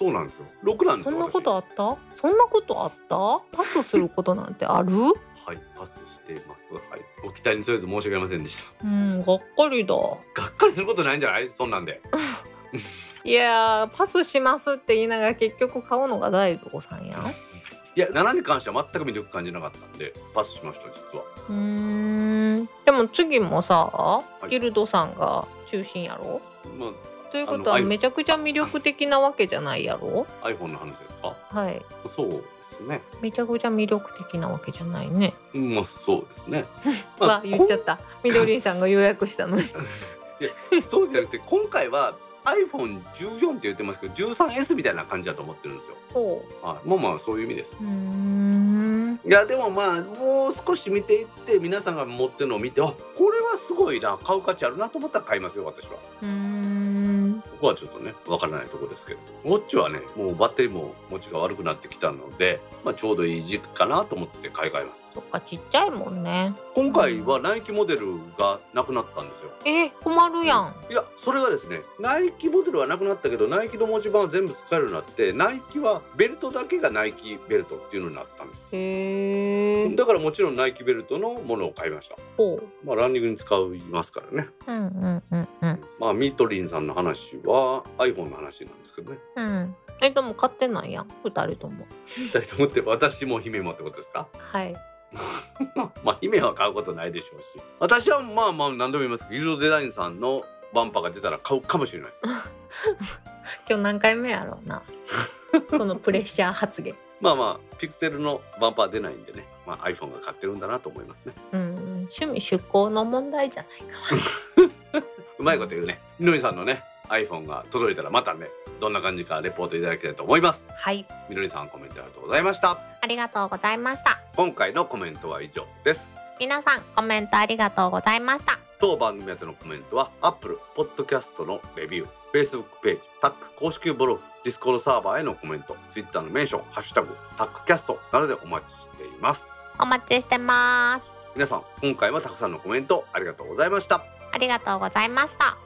[0.00, 0.46] そうなんですよ。
[0.64, 1.96] 6なんですよそんなことあった？
[2.14, 3.56] そんなことあった？
[3.56, 4.90] パスすることなんてある？
[4.94, 6.72] 私はいパスしています。
[6.72, 6.82] はい。
[7.22, 8.70] ご期待に添えず申し訳ありませんでした。
[8.82, 9.94] うんがっかりだ。
[9.94, 10.08] が
[10.48, 11.50] っかりすることないんじゃない？
[11.50, 12.00] そんなんで。
[13.24, 17.18] いやーパスしますって言いながら結局買うのが大道さんや
[17.94, 21.24] いや7に関しては全く魅力感じなかったんでパスしました実は。
[21.50, 22.68] ーん。
[22.86, 24.48] でも次もさ、い。
[24.48, 26.40] ギルドさんが中心やろ？
[26.78, 26.86] ま
[27.30, 30.26] ということはめちゃくちゃ魅力的なわけじゃないやろ？
[30.42, 31.36] あ iPhone の話ですか？
[31.48, 31.82] はい。
[32.14, 33.02] そうですね。
[33.20, 35.34] めちゃくちゃ魅力的なわけじゃないね。
[35.54, 36.64] うんまあそうですね。
[37.20, 38.00] わ言っちゃった。
[38.22, 39.62] みどりんさんが予約したのに。
[40.88, 42.14] そうじゃなくて今回は
[42.44, 45.96] iPhone14 って言ってますけど 13S みたいな感じだと思ってるんですよ。
[46.14, 47.76] ほはい、まあまあそういう意味です。
[47.80, 49.20] うん。
[49.24, 55.92] いやでもまあもう少し見ていって皆さんが持ってるのを見てあこれはすごいな買う価値あるなと思ったら買いますよ私は。
[56.22, 56.99] うーん
[57.42, 65.02] ここはちょっとねわからないところですけどウォッチはねもうバッテリーも持ちが悪くなってきたので、まあ、ちょうどいい時期かなと思って買い替えます。
[65.14, 66.54] そっかちっちゃいもんね。
[66.74, 69.50] 今回はナイキモデルがなくなったんですよ。
[69.64, 70.74] え困るやん。
[70.90, 78.68] いやそれがですねナイキモデルはなくなったけどナイキの文字盤は全部使えるようになってナイキはベルトだけがナイキベルトっていうのになったんです。
[78.72, 82.16] へえだからもちろんナイキベルトのものを買いました。
[82.36, 84.48] ほまあランニングに使いますからね。
[84.66, 85.80] ううんうんうんうん。
[85.98, 89.18] まあミートリンさんの話は iPhone の話なんですけどね。
[89.36, 89.76] うん。
[90.02, 91.08] えでも買ってないやん。
[91.24, 91.86] 二人とも。
[92.08, 94.26] 2人ともって私も姫もってことですか？
[94.38, 94.74] はい。
[96.04, 97.64] まあ姫は買うことないでしょうし。
[97.78, 102.22] 私はまあまあ何度も言いますけどギルドデザインさんのバンパーが出たら買うかもしれないです。
[103.68, 104.82] 今日何回目やろうな。
[105.70, 106.96] そのプレッシャー発言。
[107.20, 111.34] まあまあピクセルのバンパー出ないんでね、まあ、iPhone が買ってるんだなと思いますね。
[111.52, 111.74] うん。
[112.10, 115.06] 趣味趣向の問題じゃないか
[115.38, 116.00] うまいこと言うね。
[116.18, 118.48] みのりさんのね、iPhone が届いたらまたね、
[118.80, 120.64] どんな感じかレポートいただきたいと思います。
[120.68, 122.78] なはいみのりさんコメントありがとうございました。
[123.02, 126.12] ありがとうございました今回のコメントは以上です。
[126.38, 139.44] 皆さんコメントありがとうございました当番組宛てのコメントは Apple Podcast のレビュー、Facebook ページ、タック公式ブログ、Discord サーバーへのコメント、Twitter のメンション、ハッシュタグ、タックキャストなどでお待ちしています。
[139.78, 144.02] お待ちしてます皆さん、今回はたくさんのコメントありがとうございました。
[144.32, 145.58] ありがとうございました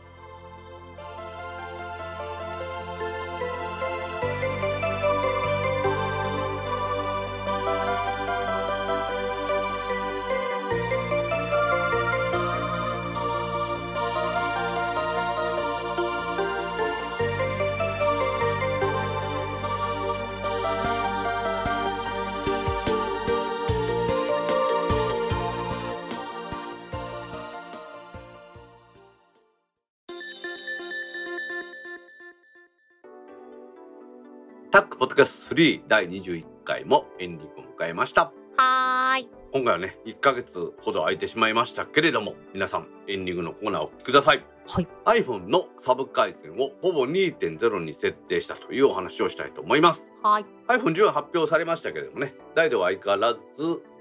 [35.54, 38.32] 3第21回もエンディングを迎えました。
[38.56, 39.28] はーい。
[39.52, 44.44] 今回はね1ヶ月ほど空いてしまいましたけれども皆さんエンディングのコーナーをお聞きください。
[44.66, 44.88] はい。
[45.22, 50.10] iPhone のサブ改善をほぼ2.0に設定したというお話をしたいと思います。
[50.24, 50.46] はい。
[50.66, 53.38] iPhone10 は発表されましたけれどもね大では相変わらず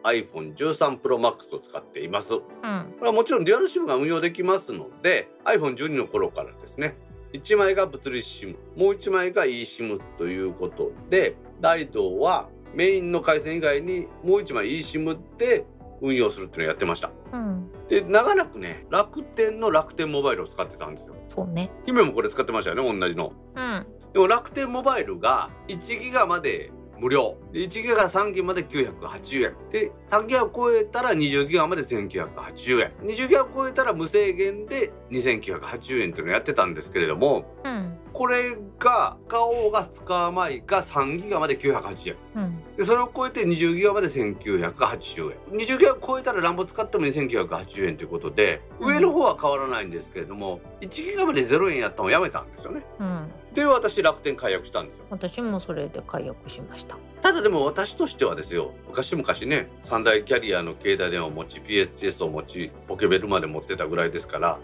[0.04, 2.30] iPhone13 Pro Max を使っています。
[2.30, 2.96] こうん。
[3.00, 6.96] れはもちろんデュアル SIM が運用できますので iPhone12 の頃からですね
[7.34, 15.66] 1枚が物理 SIM もう1枚が eSIM ということで大道はメインの回線以外にもう1枚 eSIM で
[16.02, 17.12] 運用するっていうのをやってました。
[17.32, 17.70] うん。
[17.88, 21.16] で長らくね楽天の楽天モバイルを使ってたんですよ。
[21.30, 21.72] そうね。
[21.86, 23.34] 姫もこれ使ってましたよね同じの。
[23.56, 23.86] うん。
[24.12, 27.38] でも楽天モバイルが1ギガまで無料。
[27.52, 29.56] で1ギガから3ギガまで980円。
[29.70, 32.92] で3ギガを超えたら20ギガまで1980円。
[33.02, 37.98] 20ギガを超えたら無制限で2980円っていうのをやってたんですけれどもうん。
[38.14, 42.16] これが使おうが使わないか3ギガまで980円。
[42.36, 42.64] うん。
[42.78, 45.58] でそれを超えて20ギガまで1980円。
[45.58, 52.84] 20ギガを超えたら乱暴使っても2980円ということで上の方は変わらないんですけれども1ギガまで0円やったのをやめたんですよね。
[53.00, 53.32] うん。
[53.54, 55.06] で私楽天解約したんですよ。
[55.10, 56.98] 私もそれで解約しました。
[57.24, 64.60] ただでも私としてはですよ昔々ね三大キャリアの携帯電話を持ち PSS を持ちポケベルまで持ってたぐらいですから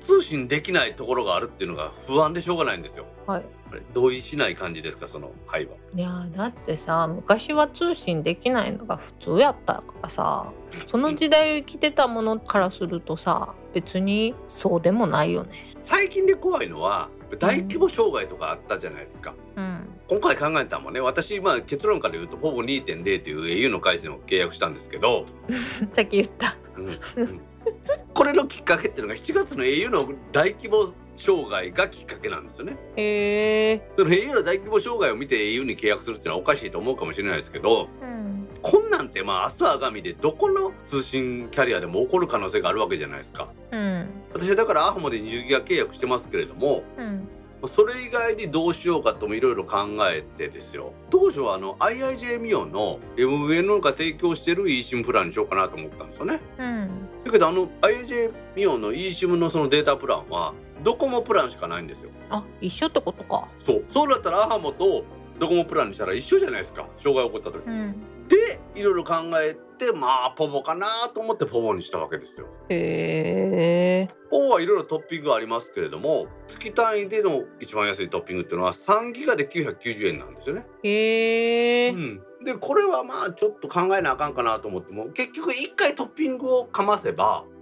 [0.00, 3.06] 通信できないところがあるっていうのが不安でしょうがないんですよ。
[3.26, 3.44] はい。
[3.92, 5.72] 同意しない感じですかそのはいは。
[5.94, 10.52] いやーだってさ昔は通信できないのが普通やったからさ
[10.84, 15.74] その時代を生きてたものからするとさ別にそうでもないよね。
[15.78, 19.34] 最近で怖いのは大規模障害とかあったじゃないですか。
[19.56, 19.88] うん。
[20.08, 21.00] 今回考えたのもね。
[21.00, 25.26] 私まあ結論から言うとほぼ2.0という au の回線を契約したんですけど、
[25.92, 26.56] さっき言った。
[26.76, 26.86] うん
[27.16, 27.40] うん
[28.16, 32.78] これのきっかけっていうのが7月の au の大規模障害がきっかけなんですよね。
[32.96, 43.50] へえその au の大規模障害を見て au に契約するっていうのはおかしいと思うかもしれないですけどうんこんなんてまあ明日あがみでどこの通信キャリアでも起こる可能性があるわけじゃないですか。
[43.70, 47.28] うん私はだからアホモで20ギガ契約してますけれどもうん
[47.68, 50.92] それ以外にどうしようかともいろいろ考えてですよ。
[51.10, 56.40] 当初はあの IIJ ミオンの MVN が提供してる eSIM プランにしようかなと思ったんですよね。
[56.58, 57.08] うん。
[57.24, 62.10] だけどあの IIJ ミオンの eSIM のそのデータプランはドコモプランしかないんですよ。
[62.30, 63.48] あ一緒ってことか。
[63.64, 63.84] そう。
[63.90, 65.04] そうだったらアハモと
[65.38, 66.88] ドコモプランにしたら一緒じゃないですか。
[66.98, 67.66] 障害起こった時。
[67.66, 68.00] うん。
[68.28, 72.46] でいろいろ考えてまあポボかなと思ってポボにしたわけですよ。
[72.68, 74.14] へえ。
[74.30, 80.66] ポボはいろいろトッピングがありますけれども月単位での一番安いトッピングっていうのは3ギガで990円なんですよね。
[80.82, 81.90] へえ。
[81.90, 87.55] うん、でこれはまあちょっと考えなあかんかなと思っても結局1回トッピングをかませばうん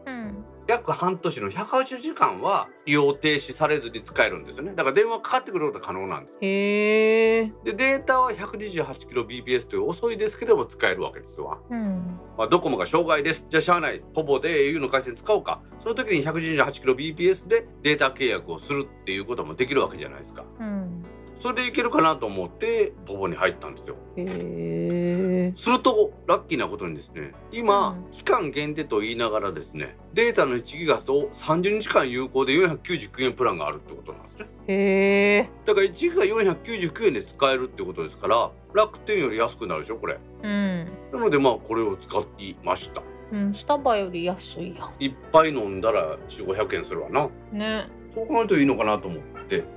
[0.67, 4.73] 約半年の180時間は利用停止されずに使えるんですよね。
[4.75, 6.39] だから電話かかってくることが可能なんです。
[6.41, 7.53] へえ。
[7.65, 12.19] でデータは 128kbps という遅いですけども使えるわけですわ、うん。
[12.37, 13.47] まあ、ドコモが障害です。
[13.49, 14.03] じゃあしゃあない。
[14.15, 15.63] ほぼで au の回線使おうか。
[15.83, 20.45] その時に 128kbps でデータ契約をするっていうこともできるわけじゃないですか。
[20.61, 21.05] うん
[21.45, 23.97] それでいけるかなと思ってポボに入ったんですよ。
[24.17, 28.11] へえするとラッキーなことにですね今、うん。
[28.13, 34.47] 期間限定と言いながらですねデータの1ギガと30日間有効で499円プランがあるってことなんですね。
[34.69, 40.19] へえだから1ギガ499円で使えるってことですから楽天より安くなるでしょこれ。
[40.43, 40.89] うん。
[41.13, 43.03] なのでまあこれを使いました。
[43.33, 47.29] うんスタバより安いやいっぱい飲んだら4500円するわな。
[47.53, 47.87] ね。
[48.15, 49.34] そう考えるといいのかなと思って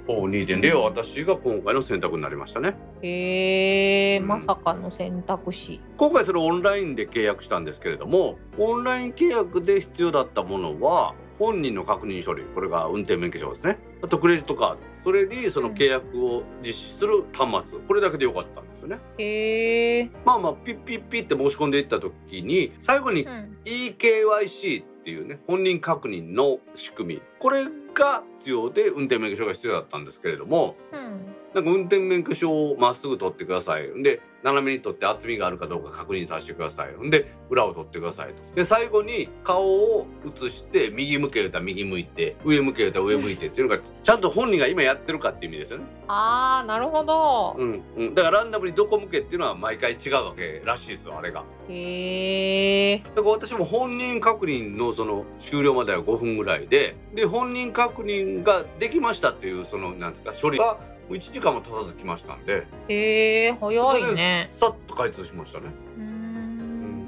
[0.07, 2.76] ほぼ2.0は私が今回の選択になりましたね。
[3.02, 4.27] へえうん。
[4.27, 5.81] まさかの選択肢。
[5.98, 13.77] 今回それオンラインで契約したんですけれどもオンライン契約で必要だったものは本人の確認書類これが運転免許証ですね。
[14.02, 14.77] あとクレジットカード。
[15.03, 17.80] それにその契約を実施する端末。
[17.88, 18.99] これだけでよかったんですよね。
[19.18, 20.10] へえ。
[20.26, 23.57] まあまあピッピッピッって申し込んでいった時に最後にうん。
[23.65, 27.22] eKYC っていうね本人確認の仕組み。
[27.39, 27.64] これ
[27.98, 33.88] が必要で運転免許証が必要だったんですけれどもうんなんか運転免許証をまっすぐ取ってください。
[33.88, 36.94] んで、斜めに取って厚みがあるかどうか確認させてください。
[37.03, 38.36] んで、裏を取ってくださいと。
[38.56, 45.86] で、最後に顔を映して、右向け言うたら右向いて、上向け言うたら上向いてっていうのが、 ちゃんと本人が今やってるかっていう意味ですよね。
[46.07, 47.84] あーなるほどうん。
[47.98, 48.14] うん。
[48.14, 51.44] だからランダムにどこ向けっていうのは毎回違うわけらしいですよ、あれが。
[51.69, 60.77] へえだから私も本人確認のその終了までは5分ぐらいで、で、本人確認ができましたっていう、その、なんですか、処理が
[61.09, 64.49] もう1時間も経たず来ましたんで、へえ早いね。
[64.51, 65.68] さっと開通しましたね。
[65.97, 67.07] うーん。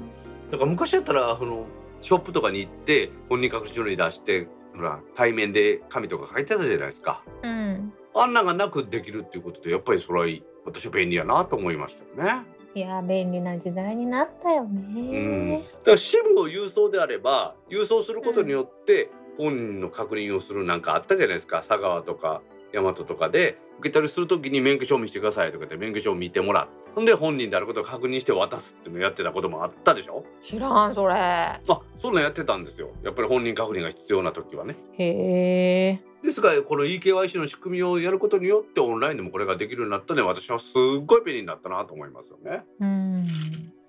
[0.50, 1.66] だから昔やったらその
[2.00, 7.22] ショップとかに行って本人確認書類出してほら対面で紙とか書いてたじゃないですか。
[7.42, 7.92] うん。
[8.14, 12.46] あんなんがなくできるっていうことでやっぱりそれは私は便利やなと思いましたよね。
[12.74, 15.00] いや便利な時代になったよね。
[15.00, 21.58] うん、だから SIM を郵送であれば郵送することによって本人の確認をするなんかあったじゃないですか。
[21.58, 22.42] 佐川とか
[22.72, 30.24] 大和とかで受け取りするときに免許証見せてくださいとかって免許証を見てもらってほんで本人であることを確認して渡すっていうのをやってたこともあったでしょ？
[30.42, 31.14] 知らんそれ。
[31.14, 31.60] あ
[31.96, 32.90] そんなんやってたんですよ。
[33.02, 34.76] やっぱり本人確認が必要な時はね。
[34.98, 36.00] へえ。
[36.22, 42.64] ですがこの eKYC の仕組みをやることによってオンラインでもこれができるようになったので私はすっごい便利になったなと思いますよね。
[42.80, 43.26] うん。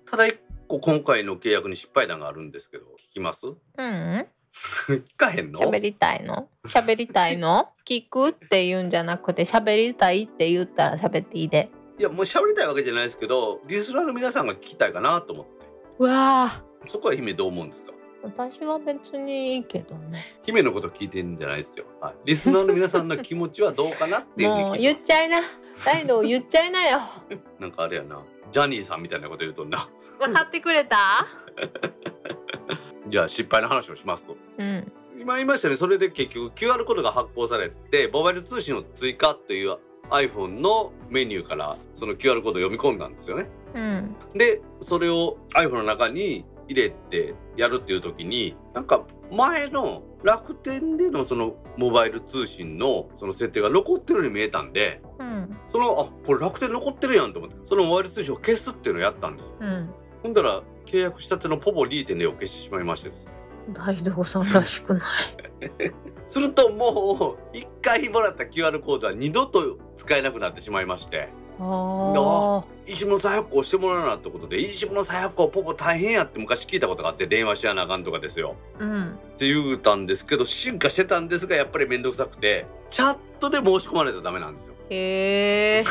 [0.08, 3.46] ただ一個今回の契約に失敗談があるんですけど聞きます？
[3.46, 3.50] う
[3.84, 5.60] ん聞かへんの？
[5.60, 6.48] 喋りたいの？
[6.66, 7.68] 喋りたいの？
[7.86, 11.70] 聞くって言うんじゃなくて喋りたいって言ったら喋っていいで。
[11.98, 16.02] いやもう喋りたいわけじゃないですけどリスナーの皆さんが聞きたいかなと思って。
[16.02, 17.92] わあそこは姫どう思うんですか？
[18.22, 20.20] 私は別にいいけどね。
[20.44, 25.40] 姫のこと聞いてんじゃないですよ、はい、リスナーの皆さんの気持ちはどうかなっていう もう言っちゃいな。
[25.84, 27.00] 大道言っちゃいなよ。
[27.58, 28.22] なんかあれやな。
[28.52, 29.88] ジャニーさんみたいなこと言うとんな。
[30.20, 31.26] 分かってくれた？
[33.12, 34.36] じゃあ失敗の話をしますと。
[34.58, 34.90] うん。
[35.20, 35.76] 今言いましたね。
[35.76, 39.76] それで結局 QR コードが発行されてモバイル通信を追加という
[40.08, 43.48] iPhone のメニューからその QR コードを読み込んだんですよね。
[43.74, 44.16] うん。
[44.34, 55.54] でそれを iPhone の中に入れてやるっていう時になんか前の楽天でのそのモバイル通信のその設定が残ってるように見えたんでうん。
[55.70, 59.52] そのあこれ楽天残ってるやんと思ってそのモバイル通信を消すっていうのをやったんですよ。
[59.60, 63.32] うんほんだら契約したてのポポ2.0を消してしまいましてですね。
[63.70, 65.02] 大道さんらしくない。
[66.26, 71.28] するともう1回もらった QR コードは二度と使えなくなってしまいまして。
[71.60, 78.56] あ石物再発行してもらうなってことで石物再発行ポポ大変やって昔聞いたことがあって電話しやなあかんとかですよ。
[78.80, 79.10] あうん。
[79.10, 84.74] って言うたんですけど進化してたんですがやっぱり面倒くさくてチャットで申し込まれたらダメなんですよ。
[84.90, 85.84] へえ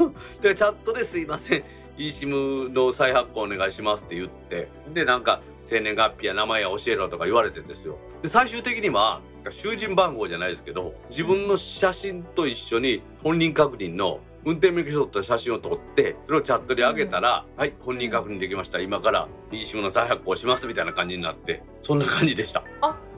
[0.40, 1.64] でチャットですいません
[1.98, 7.98] eSIM の再発行お願いしますって言ってでなんか生年月日や名前や教えろとか言われてですよ。
[8.22, 9.20] で最終的には
[9.50, 18.80] 囚人番号じゃないですけど自分の写真と一緒に本人確認の運転免許証と写真を撮ってそれをチャットで上げたら、はい本人確認できました。
[18.80, 22.64] 今から eSIM の再発行しますみたいな感じになってそんな感じでした。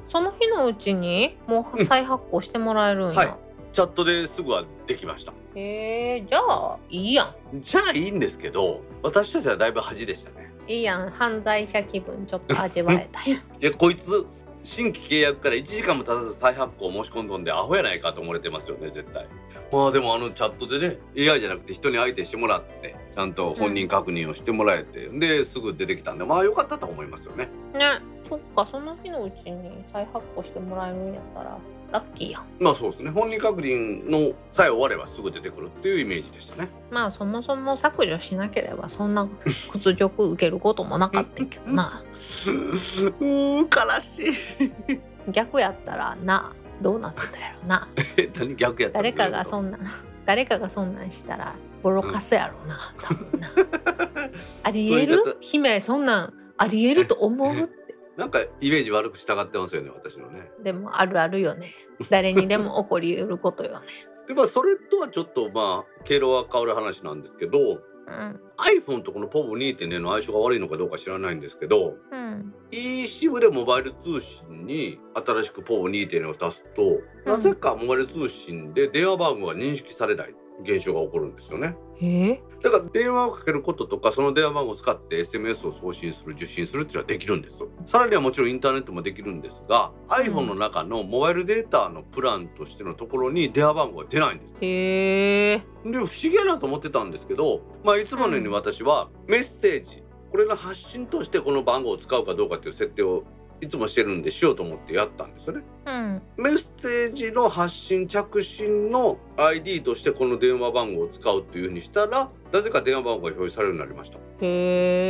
[0.08, 3.34] その日のうちにもう再発行してもらえるんや、はい。
[3.72, 7.60] チャットですぐはできましたへえじゃあいいやん。
[7.60, 10.52] じゃあいいんですけど私としてはだいぶ恥でしたね。
[10.66, 13.38] いいやん犯罪者気分ちょっと味わえたやん。
[13.60, 14.26] いやこいつ
[14.62, 19.26] 新規契約から1時間も経たず再発行申し込んどんでアホやないかと思われてますよね絶対。
[19.72, 27.48] まあでもあのチャットでね AI じゃなくて人に相手してもらってちゃんと本人確認をしてもらえて、ですぐ出てきたんでまあ良かったと思いますよね。
[27.74, 31.58] ねそっかその日のうちに再発行してもらえるんやったら
[31.92, 32.44] ラッキーやん。
[32.58, 33.10] まあそうですね。
[33.10, 36.68] 本人確認のさえ終わればすぐ出てくるっていうイメージでしたね。
[36.90, 39.26] まあそもそも削除しなければそんな
[39.70, 42.02] 屈辱受けることもなかったけどな。
[42.46, 45.00] うーん悲しい。
[45.32, 47.88] 逆やったらなどうなってたやろな。
[48.16, 49.02] え何逆やったの？
[49.04, 49.80] 誰かがそんなん
[50.26, 53.50] 誰かがそんなんしたらボロカスやろな多分な。
[54.62, 55.36] ありえる？
[55.40, 57.54] 姫そんなんありえると思う？
[57.54, 57.79] って
[58.20, 60.50] なんかイメージ悪くしたがってますよね私のね。
[60.62, 61.72] でもあるあるよね。
[62.10, 63.86] 誰にでも起こりうることよね。
[64.28, 68.40] でまあそれとはちょっとまあ経路は変わる話なんですけどうん。
[68.58, 72.54] iPhone とこの POVO2.0 の相性が悪いのかどうか知らないんですけどうん。
[72.70, 81.76] eSIM でモバイル通信に新しく POVO2.0 を足すと、なぜかモバイル通信で電話番号が認識されない現象が起こるんですよね。
[82.00, 82.42] ええ。
[82.62, 95.62] だから電話をかけることとかその電話番号を使って SMS を送信する受信するっていうのはできるんですさらにはもちろんインターネットもできるんですが、iPhone の中のモバイルデータのプランとしてのところに電話番号が出ないんですへえ。
[95.84, 103.24] で不思議やなと思ってたんですけど、まあ、いつものように私はメッセージこれの発信としてこの番号を使うかどうかっていう設定を
[103.60, 105.62] いつもしてるんでしようと思ってやったんですよね。
[105.86, 114.18] うんメッセージの発信着信の ID としてこの電話番号を使うっていうふうにしたらなぜか電話番号が表示されるようになりました。
[114.18, 115.09] へえ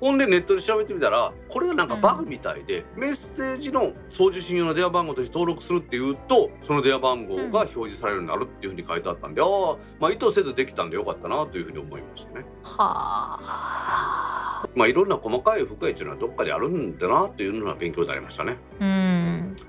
[0.00, 12.44] ほんでネットで調べてみたらこれがなんかバグみたいで、メッセージの送受信用の電話番号として登録するっていうとその電話番号が表示されるようになるっていうふうに書いてあったんで、ああまあ意図せずできたんでよかったなというふうに思いましたね。
[12.62, 18.56] はあまあいろんな細かい不具合っていうのはどっかであるんだなっていうのは勉強になりましたね。
[18.80, 18.99] うん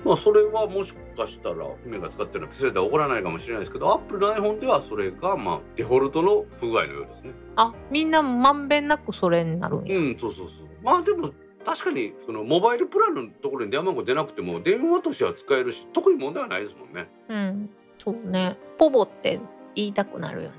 [0.03, 7.31] まあそれはもしかしたら姫が使ってるのはそれでは起こらないかもしれないですけど Apple の iPhone ではそれがまあデフォルトの不具合のようですね。
[7.55, 10.67] あみんなまんべんなくそれになるんやうんそうそうそう。
[10.83, 11.31] まあでも
[11.63, 17.07] 確かにそのモバイルプランのところに電話番号出なくても電話としては使えるし特に問題はないですもんね。
[17.29, 17.69] うん
[17.99, 19.39] そうねポボって
[19.75, 20.55] 言いたくなるよね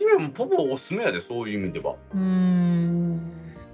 [0.00, 1.94] 姫もポポおすすめやでそういう意味では。
[2.12, 3.20] うーん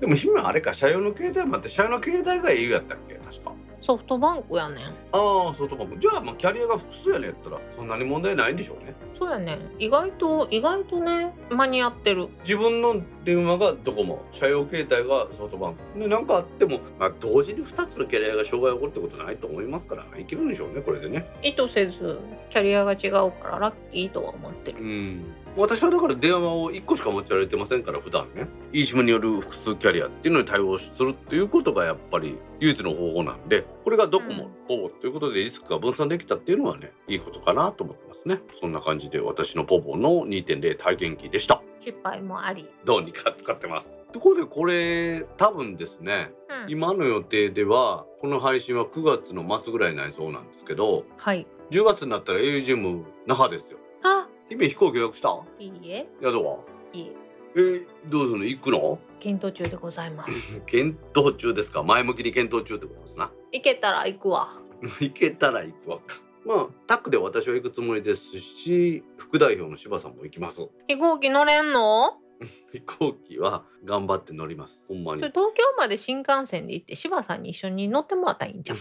[0.00, 3.52] でも姫はあれか社用の携帯もあって社用の携帯が au やったっけ確か。
[3.80, 4.86] ソフトバンクやねん。
[4.86, 8.94] ああソフトバンクじゃあまあキャリアが複数やねんやったらそんなに問題ないんでしょうね。
[9.18, 9.54] そうやね。
[9.54, 12.28] ん意外と意外とね間に合ってる。
[12.42, 15.98] 自分の電話がドコモ社用携帯がソフトバンク。
[16.00, 21.26] で何かあっても、まあ、同時に2つのキャリアが障害が起こるってことないと思いますからいけるんでしょうねこれでね。
[21.42, 22.18] 意図せず
[22.50, 24.78] キャリアが違うからラッキーとは思ってる。
[24.78, 25.24] うん
[25.56, 28.46] 私はだから電話を1個しか持ち歩いてませんから普段ね。
[28.72, 38.40] eSIM による複数キャリアっていうのに対応するっていうことがやっぱり唯一の方法なんでこれがドコモ、ポボということでリスクが分散できたっていうのはねいいことかなと思ってますね。
[38.60, 41.62] そんな感じで私のポボの2.0体験機でした。
[41.80, 42.68] 失敗もあり。
[42.84, 43.94] どうにか使ってます。
[44.12, 46.32] ところでこれ多分ですね
[46.64, 46.70] うん。
[46.70, 51.46] 今の予定ではこの配信は9月の末ぐらいになりそうなんですけどはい。
[51.70, 53.78] 10月になったら AUGM 那覇ですよ。
[54.04, 55.28] あ姫飛行機予約した？
[55.58, 56.06] いいえ。
[56.22, 56.58] 宿は？
[56.92, 57.12] いいえ。
[57.56, 58.44] えーどうするの？
[58.44, 58.98] 行くの？
[59.18, 60.60] 検討中でございます。
[60.66, 61.82] 検討中ですか？
[61.82, 63.30] 前向きに検討中ってことですな。
[63.52, 64.48] 行けたら行くわ。
[65.00, 66.20] 行けたら行くわか。
[66.44, 70.60] まあタックで私は行くつもりですし副代表の柴さんも行きます。
[70.86, 72.18] 飛行機乗れんの？
[72.72, 74.84] 飛行機は頑張って乗ります。
[74.86, 75.22] ほんまに。
[75.22, 75.42] 東京
[75.78, 78.78] まで新幹線で行って柴さんに一緒に乗ってもらったらいいんじゃん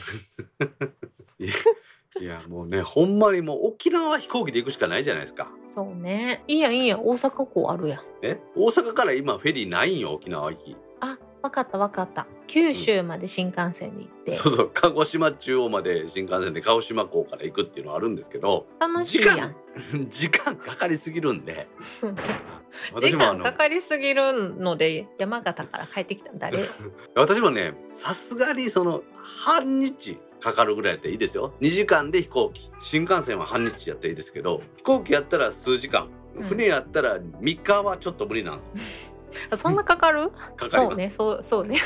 [2.19, 5.49] いやもうねほんまにもう沖縄は飛行機で行くしかないじゃないですか。
[5.67, 6.43] そうね。
[6.47, 7.01] いいやんいいやん。
[7.01, 8.01] 大阪港あるやん。
[8.21, 8.39] え？
[8.55, 10.77] 大阪から今フェリーないんよ沖縄行き。
[11.01, 12.25] あわかったわかった。
[12.47, 14.71] 九州まで新幹線に行って、そうそう。
[14.73, 19.55] 鹿児島中央まで新幹線で鹿児島港から行くっていうのはあるんですけど楽しい時やん。
[19.91, 21.67] 間 時間かかりすぎるんで。
[23.01, 26.59] 時間かかりすぎるので山形から帰ってきたん誰？
[27.15, 31.53] 私もねさすがにその半日かかるぐらいやったらいいですよ。
[31.59, 32.69] 2時間で飛行機。
[32.79, 36.07] 新幹線は半日やったらいいですけど飛行機やったら数時間。
[36.35, 36.43] うん。
[36.43, 38.63] 船やったら3日はちょっと無理なんで
[39.33, 40.29] す あそんなかかる？
[40.55, 40.75] かかります。
[40.77, 41.09] そうね。
[41.09, 41.77] そうそうね。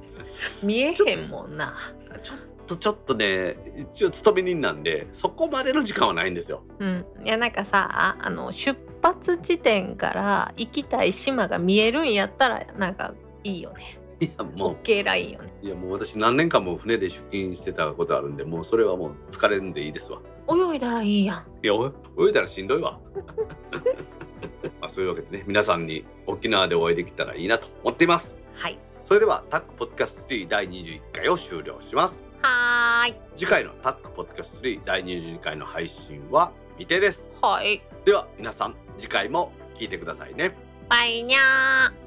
[0.62, 1.74] 見えへんもんな。
[2.22, 2.36] ちょっ
[2.66, 3.56] とちょっとね
[3.94, 6.62] 一応勤め人なんでそこまでの時間はないんですよ。
[6.78, 7.06] うん。
[7.24, 13.14] いやなんかさあの出発地点から行きたい島が見えるんやったらなんか
[13.44, 14.76] いいよねいやもう。
[14.82, 15.52] OK ラインよね。
[15.62, 20.20] いやもう私何年間も船で出勤してたことあるんでもうそれはもう疲れるんでいいですわ。
[20.48, 21.44] 泳いだらいいやん。
[21.62, 21.86] いやお
[22.26, 22.98] 泳いだらしんどいわ。
[24.80, 28.34] まあそういうわけでね皆さんに沖縄でお会いできたらいいなと思っています。
[28.54, 28.78] はい。
[29.04, 32.22] それではタックポッドキャスト3第21回を終了します。
[32.42, 33.14] はーい。
[33.34, 37.28] 次回のタックポッドキャスト3第22回の配信は未定です。
[37.42, 37.82] はい。
[38.04, 40.54] では皆さん次回も聞いてくださいね。
[40.88, 42.05] バイニャー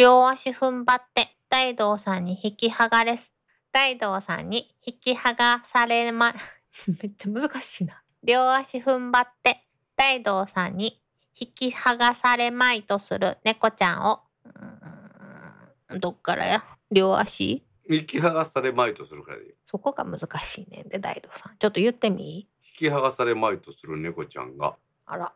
[0.00, 3.34] 両足踏ん張って大道さんに引き剥がれす。
[3.70, 6.32] 大道さんに引き剥がされま
[7.02, 8.02] めっちゃ難しいな。
[8.22, 9.62] 両足踏ん張って
[9.96, 11.02] 大道さんに
[11.38, 14.22] 引き剥がされまいとする猫ちゃんを。
[15.94, 16.64] んどっからや？
[16.90, 17.62] 両足？
[17.86, 21.58] 引き剥がされまいとするからでいいそこが難しいねんで大道さん。
[21.58, 22.48] ちょっと言ってみ？
[22.64, 24.76] 引き剥がされまいとする猫ちゃんが。
[25.04, 25.34] あら